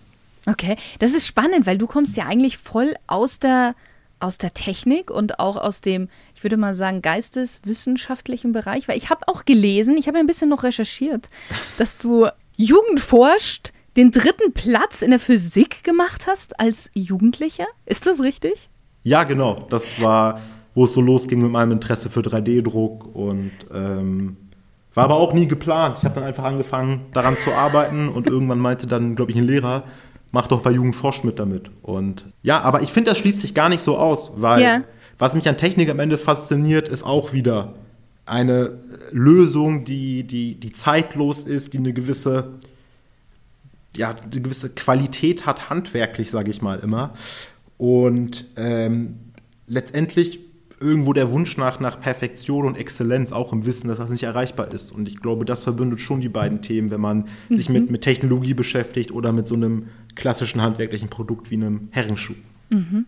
Okay, 0.46 0.76
das 1.00 1.14
ist 1.14 1.26
spannend, 1.26 1.66
weil 1.66 1.78
du 1.78 1.88
kommst 1.88 2.18
ja 2.18 2.26
eigentlich 2.26 2.58
voll 2.58 2.96
aus 3.08 3.40
der 3.40 3.76
aus 4.24 4.38
der 4.38 4.54
Technik 4.54 5.12
und 5.12 5.40
auch 5.40 5.58
aus 5.58 5.82
dem, 5.82 6.08
ich 6.44 6.46
würde 6.46 6.58
mal 6.58 6.74
sagen, 6.74 7.02
geisteswissenschaftlichen 7.02 8.52
Bereich, 8.52 8.90
weil 8.90 8.98
ich 8.98 9.10
habe 9.10 9.30
auch 9.30 9.46
gelesen, 9.46 9.96
ich 9.96 10.10
habe 10.10 10.18
ein 10.18 10.28
bisschen 10.28 10.50
noch 10.50 10.64
recherchiert, 10.64 11.30
dass 11.78 11.98
du 11.98 12.28
Jugend 12.58 13.00
forscht 13.00 13.72
den 13.96 14.12
dritten 14.12 14.52
Platz 14.52 15.02
in 15.02 15.12
der 15.12 15.22
Physik 15.22 15.86
gemacht 15.86 16.28
hast 16.28 16.60
als 16.60 16.92
Jugendlicher. 16.94 17.68
Ist 17.86 18.08
das 18.08 18.20
richtig? 18.20 18.70
Ja, 19.04 19.24
genau. 19.24 19.68
Das 19.70 20.02
war, 20.02 20.42
wo 20.74 20.84
es 20.84 20.94
so 20.94 21.00
losging 21.00 21.42
mit 21.42 21.52
meinem 21.52 21.72
Interesse 21.72 22.10
für 22.10 22.20
3D-Druck 22.20 23.16
und 23.16 23.52
ähm, 23.74 24.36
war 24.94 25.06
aber 25.06 25.16
auch 25.16 25.32
nie 25.32 25.48
geplant. 25.48 26.00
Ich 26.00 26.04
habe 26.04 26.16
dann 26.16 26.26
einfach 26.26 26.44
angefangen, 26.44 27.06
daran 27.14 27.38
zu 27.38 27.54
arbeiten 27.54 28.10
und 28.14 28.28
irgendwann 28.28 28.60
meinte 28.60 28.86
dann, 28.86 29.16
glaube 29.16 29.32
ich, 29.32 29.38
ein 29.38 29.46
Lehrer, 29.46 29.84
mach 30.34 30.48
doch 30.48 30.60
bei 30.60 30.72
Jugend 30.72 30.98
forscht 30.98 31.24
mit 31.24 31.40
damit. 31.40 31.72
Und 31.82 32.26
ja, 32.42 32.60
aber 32.60 32.82
ich 32.82 32.92
finde, 32.92 33.12
das 33.12 33.20
schließt 33.20 33.40
sich 33.40 33.54
gar 33.54 33.70
nicht 33.70 33.82
so 33.82 33.98
aus, 33.98 34.34
weil 34.36 34.60
yeah. 34.60 34.84
Was 35.24 35.36
mich 35.36 35.48
an 35.48 35.56
Technik 35.56 35.90
am 35.90 36.02
Ende 36.02 36.18
fasziniert, 36.18 36.90
ist 36.90 37.04
auch 37.04 37.32
wieder 37.32 37.76
eine 38.26 38.78
Lösung, 39.14 39.86
die, 39.86 40.26
die, 40.26 40.56
die 40.56 40.74
zeitlos 40.74 41.44
ist, 41.44 41.72
die 41.72 41.78
eine 41.78 41.94
gewisse, 41.94 42.56
ja, 43.96 44.18
eine 44.18 44.42
gewisse 44.42 44.72
Qualität 44.72 45.46
hat, 45.46 45.70
handwerklich, 45.70 46.30
sage 46.30 46.52
ich 46.52 46.62
mal 46.62 46.78
immer. 46.80 47.14
Und 47.78 48.48
ähm, 48.58 49.16
letztendlich 49.66 50.42
irgendwo 50.82 51.14
der 51.14 51.32
Wunsch 51.32 51.56
nach, 51.56 51.80
nach 51.80 52.02
Perfektion 52.02 52.66
und 52.66 52.78
Exzellenz, 52.78 53.32
auch 53.32 53.54
im 53.54 53.66
Wissen, 53.66 53.88
dass 53.88 54.00
das 54.00 54.10
nicht 54.10 54.24
erreichbar 54.24 54.74
ist. 54.74 54.92
Und 54.92 55.08
ich 55.08 55.22
glaube, 55.22 55.46
das 55.46 55.64
verbindet 55.64 56.02
schon 56.02 56.20
die 56.20 56.28
beiden 56.28 56.62
Themen, 56.62 56.90
wenn 56.90 57.00
man 57.00 57.30
mhm. 57.48 57.56
sich 57.56 57.70
mit, 57.70 57.90
mit 57.90 58.02
Technologie 58.02 58.56
beschäftigt 58.56 59.14
oder 59.14 59.32
mit 59.32 59.48
so 59.48 59.56
einem 59.56 59.88
klassischen 60.16 60.62
handwerklichen 60.62 61.08
Produkt 61.08 61.50
wie 61.50 61.56
einem 61.56 61.88
Herrenschuh. 61.92 62.36
Mhm. 62.70 63.06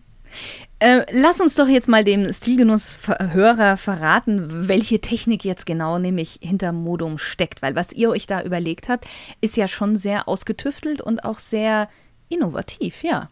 Äh, 0.78 1.06
lass 1.10 1.40
uns 1.40 1.54
doch 1.54 1.68
jetzt 1.68 1.88
mal 1.88 2.04
dem 2.04 2.30
Stilgenuss-Hörer 2.30 3.78
verraten, 3.78 4.68
welche 4.68 5.00
Technik 5.00 5.44
jetzt 5.44 5.64
genau 5.64 5.98
nämlich 5.98 6.38
hinter 6.42 6.72
Modum 6.72 7.16
steckt. 7.16 7.62
Weil 7.62 7.74
was 7.74 7.92
ihr 7.92 8.10
euch 8.10 8.26
da 8.26 8.42
überlegt 8.42 8.88
habt, 8.88 9.06
ist 9.40 9.56
ja 9.56 9.68
schon 9.68 9.96
sehr 9.96 10.28
ausgetüftelt 10.28 11.00
und 11.00 11.24
auch 11.24 11.38
sehr 11.38 11.88
innovativ, 12.28 13.02
ja. 13.02 13.30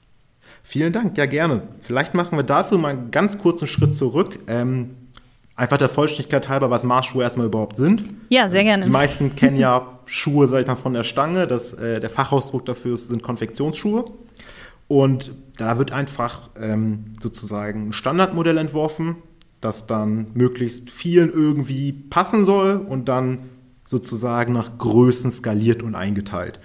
Vielen 0.63 0.93
Dank, 0.93 1.19
ja 1.19 1.27
gerne. 1.27 1.63
Vielleicht 1.81 2.15
machen 2.15 2.39
wir 2.39 2.45
dafür 2.45 2.79
mal 2.79 2.91
einen 2.91 3.11
ganz 3.11 3.39
kurzen 3.39 3.67
Schritt 3.67 3.95
zurück. 3.95 4.39
Ähm, 4.47 4.97
einfach 5.55 5.77
der 5.77 5.91
Vollständigkeit 5.91 6.49
halber, 6.49 6.71
was 6.71 6.85
Marsschuhe 6.85 7.23
erstmal 7.23 7.47
überhaupt 7.47 7.77
sind. 7.77 8.05
Ja, 8.31 8.49
sehr 8.49 8.65
gerne. 8.65 8.85
Die 8.85 8.91
meisten 8.91 9.37
kennen 9.37 9.59
ja 9.59 9.99
Schuhe, 10.07 10.47
sag 10.47 10.63
ich 10.63 10.67
mal, 10.67 10.77
von 10.77 10.95
der 10.95 11.03
Stange. 11.03 11.47
Das, 11.47 11.75
äh, 11.75 12.01
der 12.01 12.09
Fachausdruck 12.09 12.65
dafür 12.65 12.97
sind 12.97 13.23
Konfektionsschuhe. 13.23 14.07
Und 14.89 15.33
da 15.57 15.79
wird 15.79 15.93
einfach 15.93 16.51
ähm, 16.61 17.13
sozusagen 17.21 17.89
ein 17.89 17.93
Standardmodell 17.93 18.59
entworfen, 18.59 19.17
das 19.61 19.87
dann 19.87 20.27
möglichst 20.35 20.91
vielen 20.91 21.31
irgendwie 21.31 21.93
passen 21.93 22.45
soll 22.45 22.77
und 22.77 23.09
dann 23.09 23.51
sozusagen 23.87 24.53
nach 24.53 24.79
Größen 24.79 25.31
skaliert 25.31 25.83
und 25.83 25.95
eingeteilt 25.95 26.61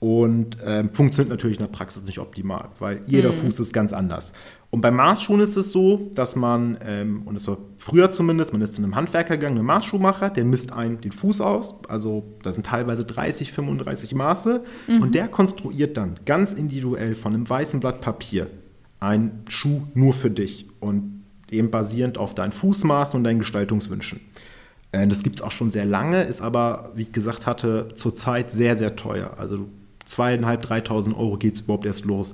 und 0.00 0.58
ähm, 0.64 0.90
funktioniert 0.92 1.30
natürlich 1.30 1.58
in 1.58 1.64
der 1.64 1.72
Praxis 1.72 2.04
nicht 2.04 2.18
optimal, 2.18 2.68
weil 2.78 3.02
jeder 3.06 3.32
mhm. 3.32 3.36
Fuß 3.36 3.60
ist 3.60 3.72
ganz 3.72 3.92
anders. 3.92 4.32
Und 4.70 4.82
bei 4.82 4.90
Maßschuhen 4.90 5.40
ist 5.40 5.56
es 5.56 5.72
so, 5.72 6.10
dass 6.14 6.36
man, 6.36 6.78
ähm, 6.84 7.22
und 7.24 7.36
es 7.36 7.48
war 7.48 7.56
früher 7.78 8.10
zumindest, 8.10 8.52
man 8.52 8.60
ist 8.60 8.74
zu 8.74 8.82
einem 8.82 8.94
Handwerker 8.94 9.38
gegangen, 9.38 9.56
einem 9.56 9.66
Maßschuhmacher, 9.66 10.28
der 10.28 10.44
misst 10.44 10.72
einen 10.72 11.00
den 11.00 11.12
Fuß 11.12 11.40
aus, 11.40 11.76
also 11.88 12.24
da 12.42 12.52
sind 12.52 12.66
teilweise 12.66 13.04
30, 13.06 13.50
35 13.50 14.14
Maße, 14.14 14.62
mhm. 14.86 15.02
und 15.02 15.14
der 15.14 15.28
konstruiert 15.28 15.96
dann 15.96 16.20
ganz 16.26 16.52
individuell 16.52 17.14
von 17.14 17.32
einem 17.32 17.48
weißen 17.48 17.80
Blatt 17.80 18.02
Papier 18.02 18.50
einen 19.00 19.44
Schuh 19.48 19.82
nur 19.94 20.12
für 20.12 20.30
dich 20.30 20.66
und 20.80 21.22
eben 21.50 21.70
basierend 21.70 22.18
auf 22.18 22.34
deinen 22.34 22.52
Fußmaßen 22.52 23.16
und 23.16 23.24
deinen 23.24 23.38
Gestaltungswünschen. 23.38 24.20
Äh, 24.92 25.06
das 25.06 25.22
gibt 25.22 25.36
es 25.36 25.42
auch 25.42 25.52
schon 25.52 25.70
sehr 25.70 25.86
lange, 25.86 26.24
ist 26.24 26.42
aber, 26.42 26.92
wie 26.94 27.02
ich 27.02 27.12
gesagt 27.12 27.46
hatte, 27.46 27.88
zurzeit 27.94 28.50
sehr, 28.50 28.76
sehr 28.76 28.96
teuer. 28.96 29.34
Also 29.38 29.66
zweieinhalb, 30.04 30.62
dreitausend 30.62 31.16
Euro 31.16 31.36
geht 31.36 31.54
es 31.54 31.60
überhaupt 31.62 31.86
erst 31.86 32.04
los. 32.04 32.32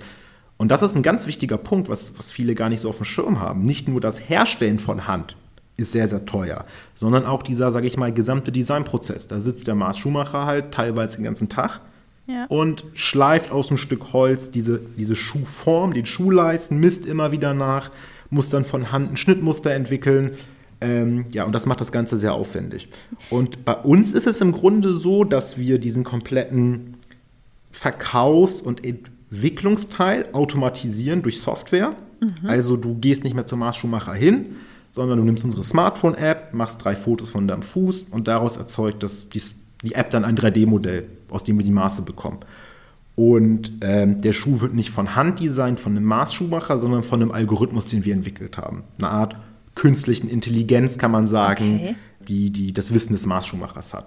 Und 0.56 0.70
das 0.70 0.82
ist 0.82 0.94
ein 0.94 1.02
ganz 1.02 1.26
wichtiger 1.26 1.58
Punkt, 1.58 1.88
was, 1.88 2.18
was 2.18 2.30
viele 2.30 2.54
gar 2.54 2.68
nicht 2.68 2.80
so 2.80 2.88
auf 2.88 2.98
dem 2.98 3.04
Schirm 3.04 3.40
haben. 3.40 3.62
Nicht 3.62 3.88
nur 3.88 4.00
das 4.00 4.28
Herstellen 4.28 4.78
von 4.78 5.06
Hand 5.06 5.36
ist 5.76 5.92
sehr, 5.92 6.08
sehr 6.08 6.24
teuer, 6.24 6.64
sondern 6.94 7.26
auch 7.26 7.42
dieser, 7.42 7.70
sage 7.70 7.86
ich 7.86 7.96
mal, 7.96 8.12
gesamte 8.12 8.52
Designprozess. 8.52 9.26
Da 9.26 9.40
sitzt 9.40 9.66
der 9.66 9.74
Mars 9.74 9.98
Schuhmacher 9.98 10.46
halt 10.46 10.72
teilweise 10.72 11.16
den 11.16 11.24
ganzen 11.24 11.48
Tag 11.48 11.80
ja. 12.26 12.46
und 12.46 12.84
schleift 12.94 13.50
aus 13.50 13.68
einem 13.68 13.78
Stück 13.78 14.12
Holz 14.12 14.50
diese, 14.50 14.80
diese 14.96 15.16
Schuhform, 15.16 15.92
den 15.92 16.06
Schuhleisten, 16.06 16.78
misst 16.78 17.06
immer 17.06 17.32
wieder 17.32 17.54
nach, 17.54 17.90
muss 18.30 18.48
dann 18.48 18.64
von 18.64 18.92
Hand 18.92 19.12
ein 19.12 19.16
Schnittmuster 19.16 19.72
entwickeln. 19.72 20.32
Ähm, 20.80 21.26
ja, 21.32 21.44
und 21.44 21.52
das 21.52 21.66
macht 21.66 21.80
das 21.80 21.92
Ganze 21.92 22.16
sehr 22.16 22.34
aufwendig. 22.34 22.88
Und 23.30 23.64
bei 23.64 23.74
uns 23.74 24.12
ist 24.12 24.26
es 24.26 24.40
im 24.40 24.52
Grunde 24.52 24.94
so, 24.94 25.24
dass 25.24 25.58
wir 25.58 25.78
diesen 25.78 26.04
kompletten 26.04 26.96
Verkaufs- 27.72 28.60
und 28.60 28.84
Entwicklungsteil 29.30 30.28
automatisieren 30.32 31.22
durch 31.22 31.40
Software. 31.40 31.94
Mhm. 32.20 32.48
Also 32.48 32.76
du 32.76 32.94
gehst 32.96 33.24
nicht 33.24 33.34
mehr 33.34 33.46
zum 33.46 33.60
Maßschuhmacher 33.60 34.14
hin, 34.14 34.56
sondern 34.90 35.18
du 35.18 35.24
nimmst 35.24 35.44
unsere 35.44 35.64
Smartphone-App, 35.64 36.54
machst 36.54 36.84
drei 36.84 36.94
Fotos 36.94 37.28
von 37.28 37.48
deinem 37.48 37.62
Fuß 37.62 38.04
und 38.10 38.28
daraus 38.28 38.56
erzeugt 38.56 39.02
das, 39.02 39.28
die, 39.28 39.42
die 39.82 39.94
App 39.94 40.10
dann 40.10 40.24
ein 40.24 40.36
3D-Modell, 40.36 41.06
aus 41.30 41.44
dem 41.44 41.58
wir 41.58 41.64
die 41.64 41.72
Maße 41.72 42.02
bekommen. 42.02 42.38
Und 43.16 43.72
ähm, 43.80 44.20
der 44.20 44.32
Schuh 44.32 44.60
wird 44.60 44.74
nicht 44.74 44.90
von 44.90 45.14
Hand 45.14 45.40
designt, 45.40 45.78
von 45.78 45.96
einem 45.96 46.04
Maßschuhmacher, 46.04 46.78
sondern 46.78 47.02
von 47.02 47.22
einem 47.22 47.30
Algorithmus, 47.30 47.88
den 47.88 48.04
wir 48.04 48.12
entwickelt 48.12 48.58
haben. 48.58 48.84
Eine 48.98 49.10
Art 49.10 49.36
künstlichen 49.74 50.28
Intelligenz, 50.28 50.98
kann 50.98 51.10
man 51.10 51.28
sagen, 51.28 51.74
okay. 51.74 51.96
die, 52.28 52.50
die 52.50 52.72
das 52.72 52.92
Wissen 52.92 53.12
des 53.12 53.26
Maßschuhmachers 53.26 53.94
hat. 53.94 54.06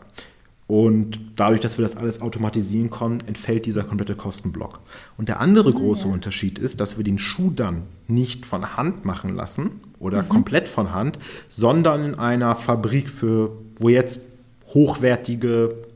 Und 0.67 1.19
dadurch, 1.37 1.61
dass 1.61 1.77
wir 1.77 1.83
das 1.83 1.95
alles 1.95 2.21
automatisieren 2.21 2.89
können, 2.89 3.23
entfällt 3.25 3.65
dieser 3.65 3.83
komplette 3.83 4.15
Kostenblock. 4.15 4.81
Und 5.17 5.29
der 5.29 5.39
andere 5.39 5.71
große 5.71 6.07
ja. 6.07 6.13
Unterschied 6.13 6.59
ist, 6.59 6.81
dass 6.81 6.97
wir 6.97 7.05
den 7.05 7.17
Schuh 7.17 7.51
dann 7.51 7.83
nicht 8.07 8.45
von 8.45 8.75
Hand 8.75 9.05
machen 9.05 9.33
lassen 9.33 9.79
oder 9.97 10.23
mhm. 10.23 10.29
komplett 10.29 10.67
von 10.67 10.93
Hand, 10.93 11.19
sondern 11.47 12.03
in 12.03 12.15
einer 12.15 12.55
Fabrik 12.55 13.09
für, 13.09 13.51
wo 13.79 13.87
jetzt 13.87 14.19
hochwertige 14.65 15.87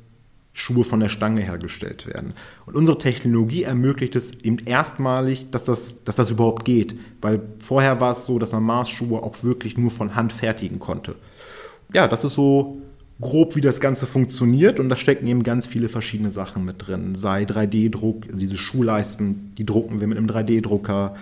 Schuhe 0.54 0.86
von 0.86 1.02
der 1.02 1.10
Stange 1.10 1.42
hergestellt 1.42 2.08
werden. 2.08 2.34
Und 2.66 2.76
unsere 2.76 2.98
Technologie 2.98 3.64
ermöglicht 3.64 4.16
es 4.16 4.32
eben 4.42 4.58
erstmalig, 4.60 5.50
dass 5.52 5.66
das, 5.66 6.04
dass 6.06 6.16
das 6.16 6.32
überhaupt 6.32 6.64
geht. 6.64 6.96
Weil 7.22 7.42
vorher 7.60 8.00
war 8.00 8.14
es 8.14 8.26
so, 8.26 8.40
dass 8.40 8.54
man 8.54 8.64
Maßschuhe 8.64 9.22
auch 9.22 9.44
wirklich 9.44 9.78
nur 9.78 9.92
von 9.92 10.16
Hand 10.16 10.32
fertigen 10.32 10.80
konnte. 10.80 11.16
Ja, 11.94 12.08
das 12.08 12.24
ist 12.24 12.36
so 12.36 12.82
grob, 13.22 13.56
wie 13.56 13.62
das 13.62 13.80
Ganze 13.80 14.06
funktioniert. 14.06 14.80
Und 14.80 14.90
da 14.90 14.96
stecken 14.96 15.28
eben 15.28 15.44
ganz 15.44 15.68
viele 15.68 15.88
verschiedene 15.88 16.32
Sachen 16.32 16.66
mit 16.66 16.88
drin. 16.88 17.16
Sei 17.16 17.44
3D-Druck, 17.44 18.26
diese 18.34 18.58
Schuhleisten, 18.58 19.54
die 19.58 19.66
drucken 19.66 20.00
wir 20.00 20.08
mit 20.08 20.18
einem 20.18 20.28
3D-Drucker, 20.28 21.16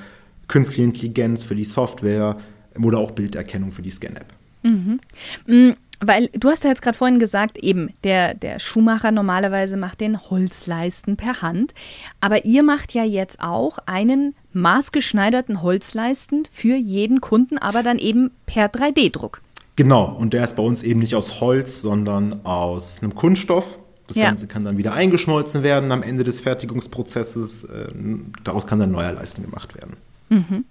künstliche 0.48 0.84
Intelligenz 0.84 1.44
für 1.44 1.56
die 1.56 1.66
Software 1.66 2.38
oder 2.82 2.98
auch 2.98 3.12
Bilderkennung 3.12 3.72
für 3.72 3.82
die 3.82 3.90
Scan-App. 3.90 4.26
Mhm. 4.64 5.00
Mm, 5.46 5.72
weil 6.02 6.30
du 6.30 6.50
hast 6.50 6.64
ja 6.64 6.70
jetzt 6.70 6.82
gerade 6.82 6.98
vorhin 6.98 7.20
gesagt, 7.20 7.58
eben 7.58 7.90
der, 8.04 8.34
der 8.34 8.60
Schuhmacher 8.60 9.12
normalerweise 9.12 9.76
macht 9.76 10.00
den 10.00 10.30
Holzleisten 10.30 11.18
per 11.18 11.42
Hand. 11.42 11.74
Aber 12.22 12.46
ihr 12.46 12.64
macht 12.64 12.94
ja 12.94 13.04
jetzt 13.04 13.42
auch 13.42 13.80
einen 13.86 14.34
maßgeschneiderten 14.54 15.62
Holzleisten 15.62 16.48
für 16.52 16.76
jeden 16.76 17.20
Kunden, 17.20 17.58
aber 17.58 17.84
dann 17.84 18.00
eben 18.00 18.32
per 18.46 18.68
3D-Druck. 18.68 19.42
Genau, 19.80 20.14
und 20.14 20.34
der 20.34 20.44
ist 20.44 20.58
bei 20.58 20.62
uns 20.62 20.84
eben 20.84 21.00
nicht 21.00 21.16
aus 21.16 21.40
Holz, 21.40 21.82
sondern 21.82 22.46
aus 22.46 23.02
einem 23.02 23.16
Kunststoff. 23.16 23.80
Das 24.08 24.18
ja. 24.18 24.26
Ganze 24.26 24.46
kann 24.46 24.66
dann 24.66 24.76
wieder 24.76 24.92
eingeschmolzen 24.92 25.64
werden 25.64 25.94
am 25.94 26.04
Ende 26.04 26.26
des 26.26 26.42
Fertigungsprozesses. 26.42 27.66
Ähm, 27.94 28.34
daraus 28.44 28.68
kann 28.68 28.80
dann 28.80 28.92
neuer 28.92 29.14
Leisten 29.14 29.42
gemacht 29.42 29.76
werden. 29.76 29.96
Mhm. 30.28 30.66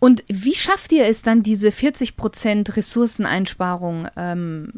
Und 0.00 0.22
wie 0.28 0.54
schafft 0.54 0.92
ihr 0.92 1.06
es 1.06 1.22
dann, 1.22 1.44
diese 1.44 1.72
40 1.72 2.18
Prozent 2.18 2.76
Ressourceneinsparung 2.76 4.08
ähm, 4.18 4.68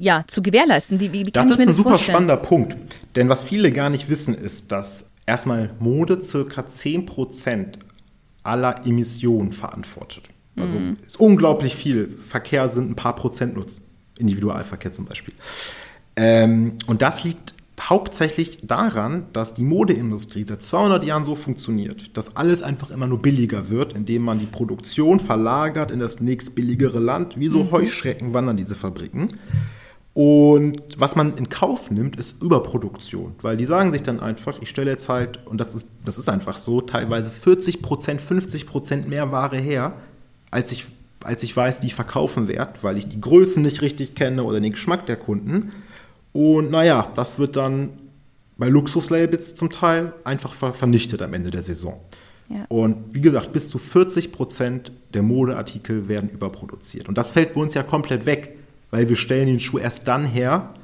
ja, 0.00 0.24
zu 0.26 0.42
gewährleisten? 0.42 0.98
Wie, 0.98 1.12
wie, 1.12 1.26
wie 1.26 1.30
das 1.30 1.48
ist 1.48 1.60
ein 1.60 1.68
das 1.68 1.76
super 1.76 1.90
vorstellen? 1.90 2.14
spannender 2.16 2.38
Punkt. 2.38 2.76
Denn 3.14 3.28
was 3.28 3.44
viele 3.44 3.70
gar 3.70 3.90
nicht 3.90 4.08
wissen, 4.10 4.34
ist, 4.34 4.72
dass 4.72 5.12
erstmal 5.26 5.70
Mode 5.78 6.24
circa 6.24 6.66
10 6.66 7.06
Prozent 7.06 7.78
aller 8.42 8.84
Emissionen 8.84 9.52
verantwortet. 9.52 10.24
Also 10.56 10.78
mhm. 10.78 10.96
ist 11.04 11.18
unglaublich 11.18 11.74
viel. 11.74 12.16
Verkehr 12.18 12.68
sind 12.68 12.90
ein 12.90 12.96
paar 12.96 13.14
Prozent 13.14 13.54
Nutzen. 13.54 13.82
Individualverkehr 14.18 14.92
zum 14.92 15.06
Beispiel. 15.06 15.34
Ähm, 16.16 16.74
und 16.86 17.02
das 17.02 17.24
liegt 17.24 17.54
hauptsächlich 17.80 18.58
daran, 18.62 19.26
dass 19.32 19.54
die 19.54 19.64
Modeindustrie 19.64 20.44
seit 20.44 20.62
200 20.62 21.04
Jahren 21.04 21.24
so 21.24 21.34
funktioniert, 21.34 22.16
dass 22.16 22.36
alles 22.36 22.62
einfach 22.62 22.90
immer 22.90 23.06
nur 23.06 23.22
billiger 23.22 23.70
wird, 23.70 23.94
indem 23.94 24.22
man 24.22 24.38
die 24.38 24.46
Produktion 24.46 25.18
verlagert 25.18 25.90
in 25.90 25.98
das 25.98 26.20
nächstbilligere 26.20 26.98
Land. 26.98 27.40
Wie 27.40 27.48
so 27.48 27.64
mhm. 27.64 27.70
Heuschrecken 27.70 28.34
wandern 28.34 28.58
diese 28.58 28.74
Fabriken. 28.74 29.38
Und 30.12 30.82
was 30.98 31.14
man 31.14 31.38
in 31.38 31.48
Kauf 31.48 31.90
nimmt, 31.90 32.16
ist 32.16 32.42
Überproduktion, 32.42 33.36
weil 33.42 33.56
die 33.56 33.64
sagen 33.64 33.92
sich 33.92 34.02
dann 34.02 34.18
einfach, 34.18 34.60
ich 34.60 34.68
stelle 34.68 34.90
jetzt 34.90 35.08
halt, 35.08 35.46
und 35.46 35.58
das 35.58 35.74
ist, 35.74 35.88
das 36.04 36.18
ist 36.18 36.28
einfach 36.28 36.56
so, 36.56 36.80
teilweise 36.80 37.30
40 37.30 37.80
Prozent, 37.80 38.20
50 38.20 38.66
Prozent 38.66 39.08
mehr 39.08 39.30
Ware 39.30 39.56
her, 39.56 39.94
als 40.50 40.72
ich, 40.72 40.86
als 41.22 41.42
ich 41.42 41.56
weiß, 41.56 41.80
die 41.80 41.88
ich 41.88 41.94
verkaufen 41.94 42.48
werde, 42.48 42.74
weil 42.82 42.96
ich 42.96 43.08
die 43.08 43.20
Größen 43.20 43.62
nicht 43.62 43.82
richtig 43.82 44.14
kenne 44.14 44.44
oder 44.44 44.60
den 44.60 44.72
Geschmack 44.72 45.06
der 45.06 45.16
Kunden. 45.16 45.72
Und 46.32 46.70
naja, 46.70 47.10
das 47.16 47.38
wird 47.38 47.56
dann 47.56 47.90
bei 48.56 48.68
Luxuslabels 48.68 49.54
zum 49.54 49.70
Teil 49.70 50.12
einfach 50.24 50.52
vernichtet 50.52 51.22
am 51.22 51.34
Ende 51.34 51.50
der 51.50 51.62
Saison. 51.62 51.98
Ja. 52.48 52.64
Und 52.68 53.14
wie 53.14 53.20
gesagt, 53.20 53.52
bis 53.52 53.70
zu 53.70 53.78
40 53.78 54.32
Prozent 54.32 54.92
der 55.14 55.22
Modeartikel 55.22 56.08
werden 56.08 56.28
überproduziert. 56.30 57.08
Und 57.08 57.16
das 57.16 57.30
fällt 57.30 57.54
bei 57.54 57.60
uns 57.60 57.74
ja 57.74 57.82
komplett 57.82 58.26
weg, 58.26 58.58
weil 58.90 59.08
wir 59.08 59.16
stellen 59.16 59.46
den 59.46 59.60
Schuh 59.60 59.78
erst 59.78 60.08
dann 60.08 60.24
her, 60.24 60.74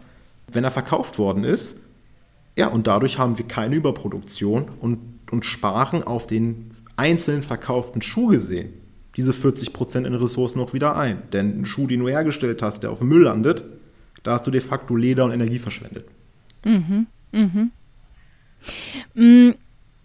wenn 0.50 0.64
er 0.64 0.70
verkauft 0.70 1.18
worden 1.18 1.44
ist. 1.44 1.76
Ja, 2.56 2.68
und 2.68 2.86
dadurch 2.86 3.18
haben 3.18 3.36
wir 3.36 3.46
keine 3.46 3.74
Überproduktion 3.74 4.66
und, 4.80 4.98
und 5.30 5.44
sparen 5.44 6.02
auf 6.02 6.26
den 6.26 6.70
einzelnen 6.96 7.42
verkauften 7.42 8.00
Schuh 8.00 8.28
gesehen 8.28 8.72
diese 9.16 9.32
40 9.32 9.72
Prozent 9.72 10.06
in 10.06 10.14
Ressourcen 10.14 10.58
noch 10.58 10.74
wieder 10.74 10.96
ein. 10.96 11.22
Denn 11.32 11.60
ein 11.60 11.66
Schuh, 11.66 11.86
den 11.86 12.00
du 12.00 12.08
hergestellt 12.08 12.62
hast, 12.62 12.82
der 12.82 12.90
auf 12.90 12.98
dem 12.98 13.08
Müll 13.08 13.22
landet, 13.22 13.64
da 14.22 14.32
hast 14.32 14.46
du 14.46 14.50
de 14.50 14.60
facto 14.60 14.94
Leder 14.94 15.24
und 15.24 15.32
Energie 15.32 15.58
verschwendet. 15.58 16.06
Mhm, 16.64 17.06
mhm. 17.32 17.70
Mm, 19.14 19.54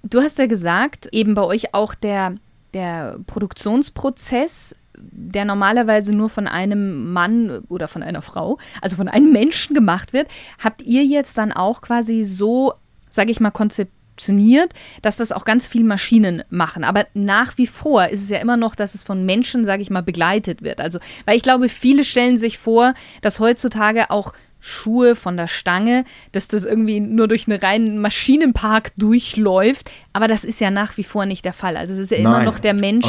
du 0.03 0.21
hast 0.21 0.37
ja 0.37 0.45
gesagt, 0.45 1.09
eben 1.11 1.33
bei 1.33 1.43
euch 1.43 1.73
auch 1.73 1.95
der, 1.95 2.35
der 2.73 3.17
Produktionsprozess, 3.27 4.75
der 4.97 5.45
normalerweise 5.45 6.13
nur 6.13 6.29
von 6.29 6.47
einem 6.47 7.11
Mann 7.11 7.63
oder 7.69 7.87
von 7.87 8.03
einer 8.03 8.21
Frau, 8.21 8.59
also 8.81 8.95
von 8.95 9.07
einem 9.07 9.31
Menschen 9.31 9.73
gemacht 9.73 10.13
wird, 10.13 10.27
habt 10.63 10.83
ihr 10.83 11.03
jetzt 11.03 11.37
dann 11.37 11.51
auch 11.51 11.81
quasi 11.81 12.23
so, 12.23 12.73
sage 13.09 13.31
ich 13.31 13.39
mal, 13.39 13.51
konzipiert? 13.51 13.95
Funktioniert, 14.21 14.73
dass 15.01 15.17
das 15.17 15.31
auch 15.31 15.45
ganz 15.45 15.67
viel 15.67 15.83
Maschinen 15.83 16.43
machen. 16.49 16.83
Aber 16.83 17.07
nach 17.13 17.57
wie 17.57 17.65
vor 17.65 18.07
ist 18.09 18.21
es 18.21 18.29
ja 18.29 18.37
immer 18.37 18.55
noch, 18.55 18.75
dass 18.75 18.93
es 18.93 19.01
von 19.01 19.25
Menschen, 19.25 19.65
sage 19.65 19.81
ich 19.81 19.89
mal, 19.89 20.03
begleitet 20.03 20.61
wird. 20.61 20.79
Also, 20.79 20.99
weil 21.25 21.37
ich 21.37 21.43
glaube, 21.43 21.69
viele 21.69 22.03
stellen 22.03 22.37
sich 22.37 22.59
vor, 22.59 22.93
dass 23.21 23.39
heutzutage 23.39 24.11
auch 24.11 24.33
Schuhe 24.59 25.15
von 25.15 25.37
der 25.37 25.47
Stange, 25.47 26.05
dass 26.33 26.47
das 26.47 26.65
irgendwie 26.65 26.99
nur 26.99 27.27
durch 27.27 27.47
einen 27.47 27.59
reinen 27.59 27.97
Maschinenpark 27.97 28.91
durchläuft. 28.95 29.89
Aber 30.13 30.27
das 30.27 30.43
ist 30.43 30.61
ja 30.61 30.69
nach 30.69 30.97
wie 30.97 31.03
vor 31.03 31.25
nicht 31.25 31.43
der 31.43 31.53
Fall. 31.53 31.75
Also 31.75 31.93
es 31.93 31.99
ist 31.99 32.11
ja 32.11 32.17
Nein. 32.17 32.25
immer 32.25 32.43
noch 32.43 32.59
der 32.59 32.75
Mensch 32.75 33.07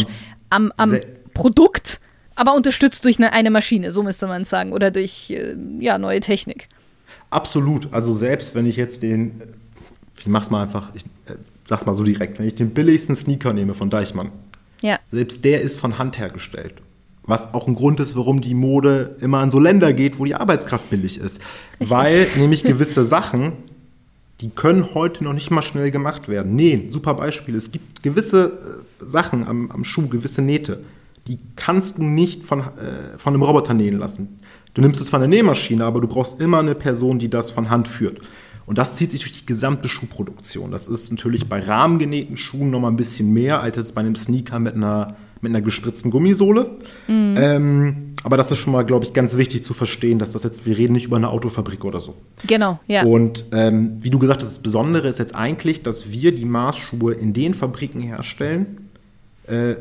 am, 0.48 0.72
am 0.78 0.96
Produkt, 1.34 2.00
aber 2.36 2.54
unterstützt 2.54 3.04
durch 3.04 3.18
eine, 3.18 3.34
eine 3.34 3.50
Maschine, 3.50 3.92
so 3.92 4.02
müsste 4.02 4.26
man 4.26 4.44
sagen, 4.44 4.72
oder 4.72 4.90
durch 4.90 5.28
äh, 5.28 5.54
ja, 5.78 5.98
neue 5.98 6.20
Technik. 6.20 6.68
Absolut. 7.28 7.92
Also 7.92 8.14
selbst 8.14 8.54
wenn 8.54 8.64
ich 8.64 8.76
jetzt 8.76 9.02
den 9.02 9.42
ich 10.18 10.28
mach's 10.28 10.50
mal 10.50 10.62
einfach, 10.62 10.94
ich 10.94 11.04
äh, 11.26 11.36
sag's 11.68 11.86
mal 11.86 11.94
so 11.94 12.04
direkt, 12.04 12.38
wenn 12.38 12.46
ich 12.46 12.54
den 12.54 12.70
billigsten 12.70 13.14
Sneaker 13.14 13.52
nehme 13.52 13.74
von 13.74 13.90
Deichmann, 13.90 14.30
ja. 14.82 14.98
selbst 15.06 15.44
der 15.44 15.62
ist 15.62 15.80
von 15.80 15.98
Hand 15.98 16.18
hergestellt. 16.18 16.74
Was 17.24 17.54
auch 17.54 17.68
ein 17.68 17.74
Grund 17.74 18.00
ist, 18.00 18.16
warum 18.16 18.40
die 18.40 18.54
Mode 18.54 19.16
immer 19.20 19.38
an 19.38 19.50
so 19.50 19.60
Länder 19.60 19.92
geht, 19.92 20.18
wo 20.18 20.24
die 20.24 20.34
Arbeitskraft 20.34 20.90
billig 20.90 21.18
ist. 21.18 21.40
Weil 21.78 22.26
nämlich 22.36 22.64
gewisse 22.64 23.04
Sachen, 23.04 23.52
die 24.40 24.50
können 24.50 24.94
heute 24.94 25.22
noch 25.22 25.32
nicht 25.32 25.50
mal 25.52 25.62
schnell 25.62 25.92
gemacht 25.92 26.28
werden. 26.28 26.56
Nee, 26.56 26.88
super 26.88 27.14
Beispiel. 27.14 27.54
Es 27.54 27.70
gibt 27.70 28.02
gewisse 28.02 28.82
äh, 29.00 29.06
Sachen 29.06 29.46
am, 29.46 29.70
am 29.70 29.84
Schuh, 29.84 30.08
gewisse 30.08 30.42
Nähte, 30.42 30.82
die 31.28 31.38
kannst 31.54 31.98
du 31.98 32.02
nicht 32.02 32.44
von, 32.44 32.60
äh, 32.60 33.18
von 33.18 33.34
einem 33.34 33.42
Roboter 33.42 33.74
nähen 33.74 33.98
lassen. 33.98 34.40
Du 34.74 34.80
nimmst 34.80 35.00
es 35.00 35.10
von 35.10 35.20
der 35.20 35.28
Nähmaschine, 35.28 35.84
aber 35.84 36.00
du 36.00 36.08
brauchst 36.08 36.40
immer 36.40 36.58
eine 36.58 36.74
Person, 36.74 37.18
die 37.18 37.28
das 37.28 37.50
von 37.50 37.70
Hand 37.70 37.88
führt. 37.88 38.20
Und 38.66 38.78
das 38.78 38.94
zieht 38.96 39.10
sich 39.10 39.22
durch 39.22 39.40
die 39.40 39.46
gesamte 39.46 39.88
Schuhproduktion. 39.88 40.70
Das 40.70 40.88
ist 40.88 41.10
natürlich 41.10 41.48
bei 41.48 41.60
rahmengenähten 41.60 42.36
Schuhen 42.36 42.70
noch 42.70 42.80
mal 42.80 42.88
ein 42.88 42.96
bisschen 42.96 43.32
mehr 43.32 43.60
als 43.60 43.76
jetzt 43.76 43.94
bei 43.94 44.00
einem 44.00 44.14
Sneaker 44.14 44.58
mit 44.58 44.74
einer, 44.74 45.16
mit 45.40 45.50
einer 45.50 45.60
gespritzten 45.60 46.10
Gummisohle. 46.10 46.70
Mhm. 47.08 47.34
Ähm, 47.36 47.96
aber 48.24 48.36
das 48.36 48.50
ist 48.52 48.58
schon 48.58 48.72
mal, 48.72 48.84
glaube 48.84 49.04
ich, 49.04 49.12
ganz 49.12 49.36
wichtig 49.36 49.64
zu 49.64 49.74
verstehen, 49.74 50.18
dass 50.18 50.32
das 50.32 50.44
jetzt, 50.44 50.64
wir 50.64 50.78
reden 50.78 50.92
nicht 50.92 51.06
über 51.06 51.16
eine 51.16 51.28
Autofabrik 51.28 51.84
oder 51.84 51.98
so. 51.98 52.14
Genau, 52.46 52.78
ja. 52.86 53.04
Und 53.04 53.46
ähm, 53.52 53.98
wie 54.00 54.10
du 54.10 54.18
gesagt 54.18 54.42
hast, 54.42 54.50
das 54.50 54.62
Besondere 54.62 55.08
ist 55.08 55.18
jetzt 55.18 55.34
eigentlich, 55.34 55.82
dass 55.82 56.12
wir 56.12 56.32
die 56.32 56.44
Maßschuhe 56.44 57.14
in 57.14 57.32
den 57.32 57.54
Fabriken 57.54 58.00
herstellen, 58.00 58.88
äh, 59.46 59.74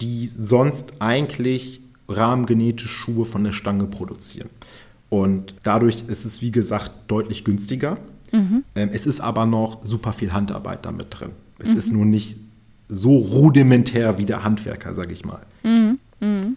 die 0.00 0.26
sonst 0.26 0.94
eigentlich 0.98 1.80
rahmengenähte 2.08 2.86
Schuhe 2.86 3.24
von 3.24 3.44
der 3.44 3.52
Stange 3.52 3.84
produzieren. 3.84 4.50
Und 5.08 5.54
dadurch 5.62 6.04
ist 6.08 6.24
es, 6.24 6.42
wie 6.42 6.50
gesagt, 6.50 6.90
deutlich 7.06 7.44
günstiger. 7.44 7.98
Mhm. 8.32 8.64
Ähm, 8.74 8.90
es 8.92 9.06
ist 9.06 9.20
aber 9.20 9.46
noch 9.46 9.84
super 9.84 10.12
viel 10.12 10.32
Handarbeit 10.32 10.84
damit 10.84 11.06
drin. 11.10 11.30
Es 11.58 11.70
mhm. 11.70 11.78
ist 11.78 11.92
nur 11.92 12.04
nicht 12.04 12.36
so 12.88 13.16
rudimentär 13.16 14.18
wie 14.18 14.24
der 14.24 14.44
Handwerker, 14.44 14.94
sage 14.94 15.12
ich 15.12 15.24
mal. 15.24 15.42
Mhm. 15.62 15.98
mhm. 16.20 16.56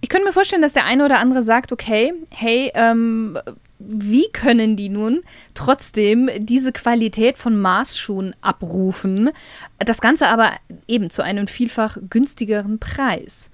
Ich 0.00 0.08
könnte 0.08 0.28
mir 0.28 0.32
vorstellen, 0.32 0.62
dass 0.62 0.74
der 0.74 0.84
eine 0.84 1.04
oder 1.04 1.18
andere 1.18 1.42
sagt, 1.42 1.72
okay, 1.72 2.12
hey, 2.30 2.70
ähm, 2.74 3.36
wie 3.78 4.28
können 4.32 4.76
die 4.76 4.88
nun 4.88 5.22
trotzdem 5.54 6.30
diese 6.38 6.72
Qualität 6.72 7.38
von 7.38 7.58
Maßschuhen 7.58 8.34
abrufen? 8.40 9.30
Das 9.78 10.00
Ganze 10.00 10.28
aber 10.28 10.52
eben 10.86 11.10
zu 11.10 11.22
einem 11.22 11.48
vielfach 11.48 11.96
günstigeren 12.08 12.78
Preis. 12.78 13.50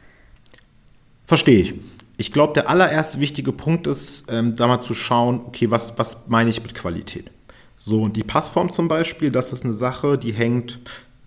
Verstehe 1.27 1.61
ich. 1.61 1.75
Ich 2.17 2.33
glaube, 2.33 2.53
der 2.53 2.69
allererste 2.69 3.21
wichtige 3.21 3.53
Punkt 3.53 3.87
ist, 3.87 4.31
ähm, 4.31 4.55
da 4.55 4.67
mal 4.67 4.81
zu 4.81 4.95
schauen, 4.95 5.41
okay, 5.47 5.71
was, 5.71 5.99
was 5.99 6.29
meine 6.29 6.51
ich 6.51 6.63
mit 6.63 6.75
Qualität? 6.75 7.31
So, 7.77 8.03
und 8.03 8.17
die 8.17 8.23
Passform 8.23 8.71
zum 8.71 8.89
Beispiel, 8.89 9.31
das 9.31 9.53
ist 9.53 9.65
eine 9.65 9.75
Sache, 9.75 10.17
die 10.17 10.33
hängt 10.33 10.79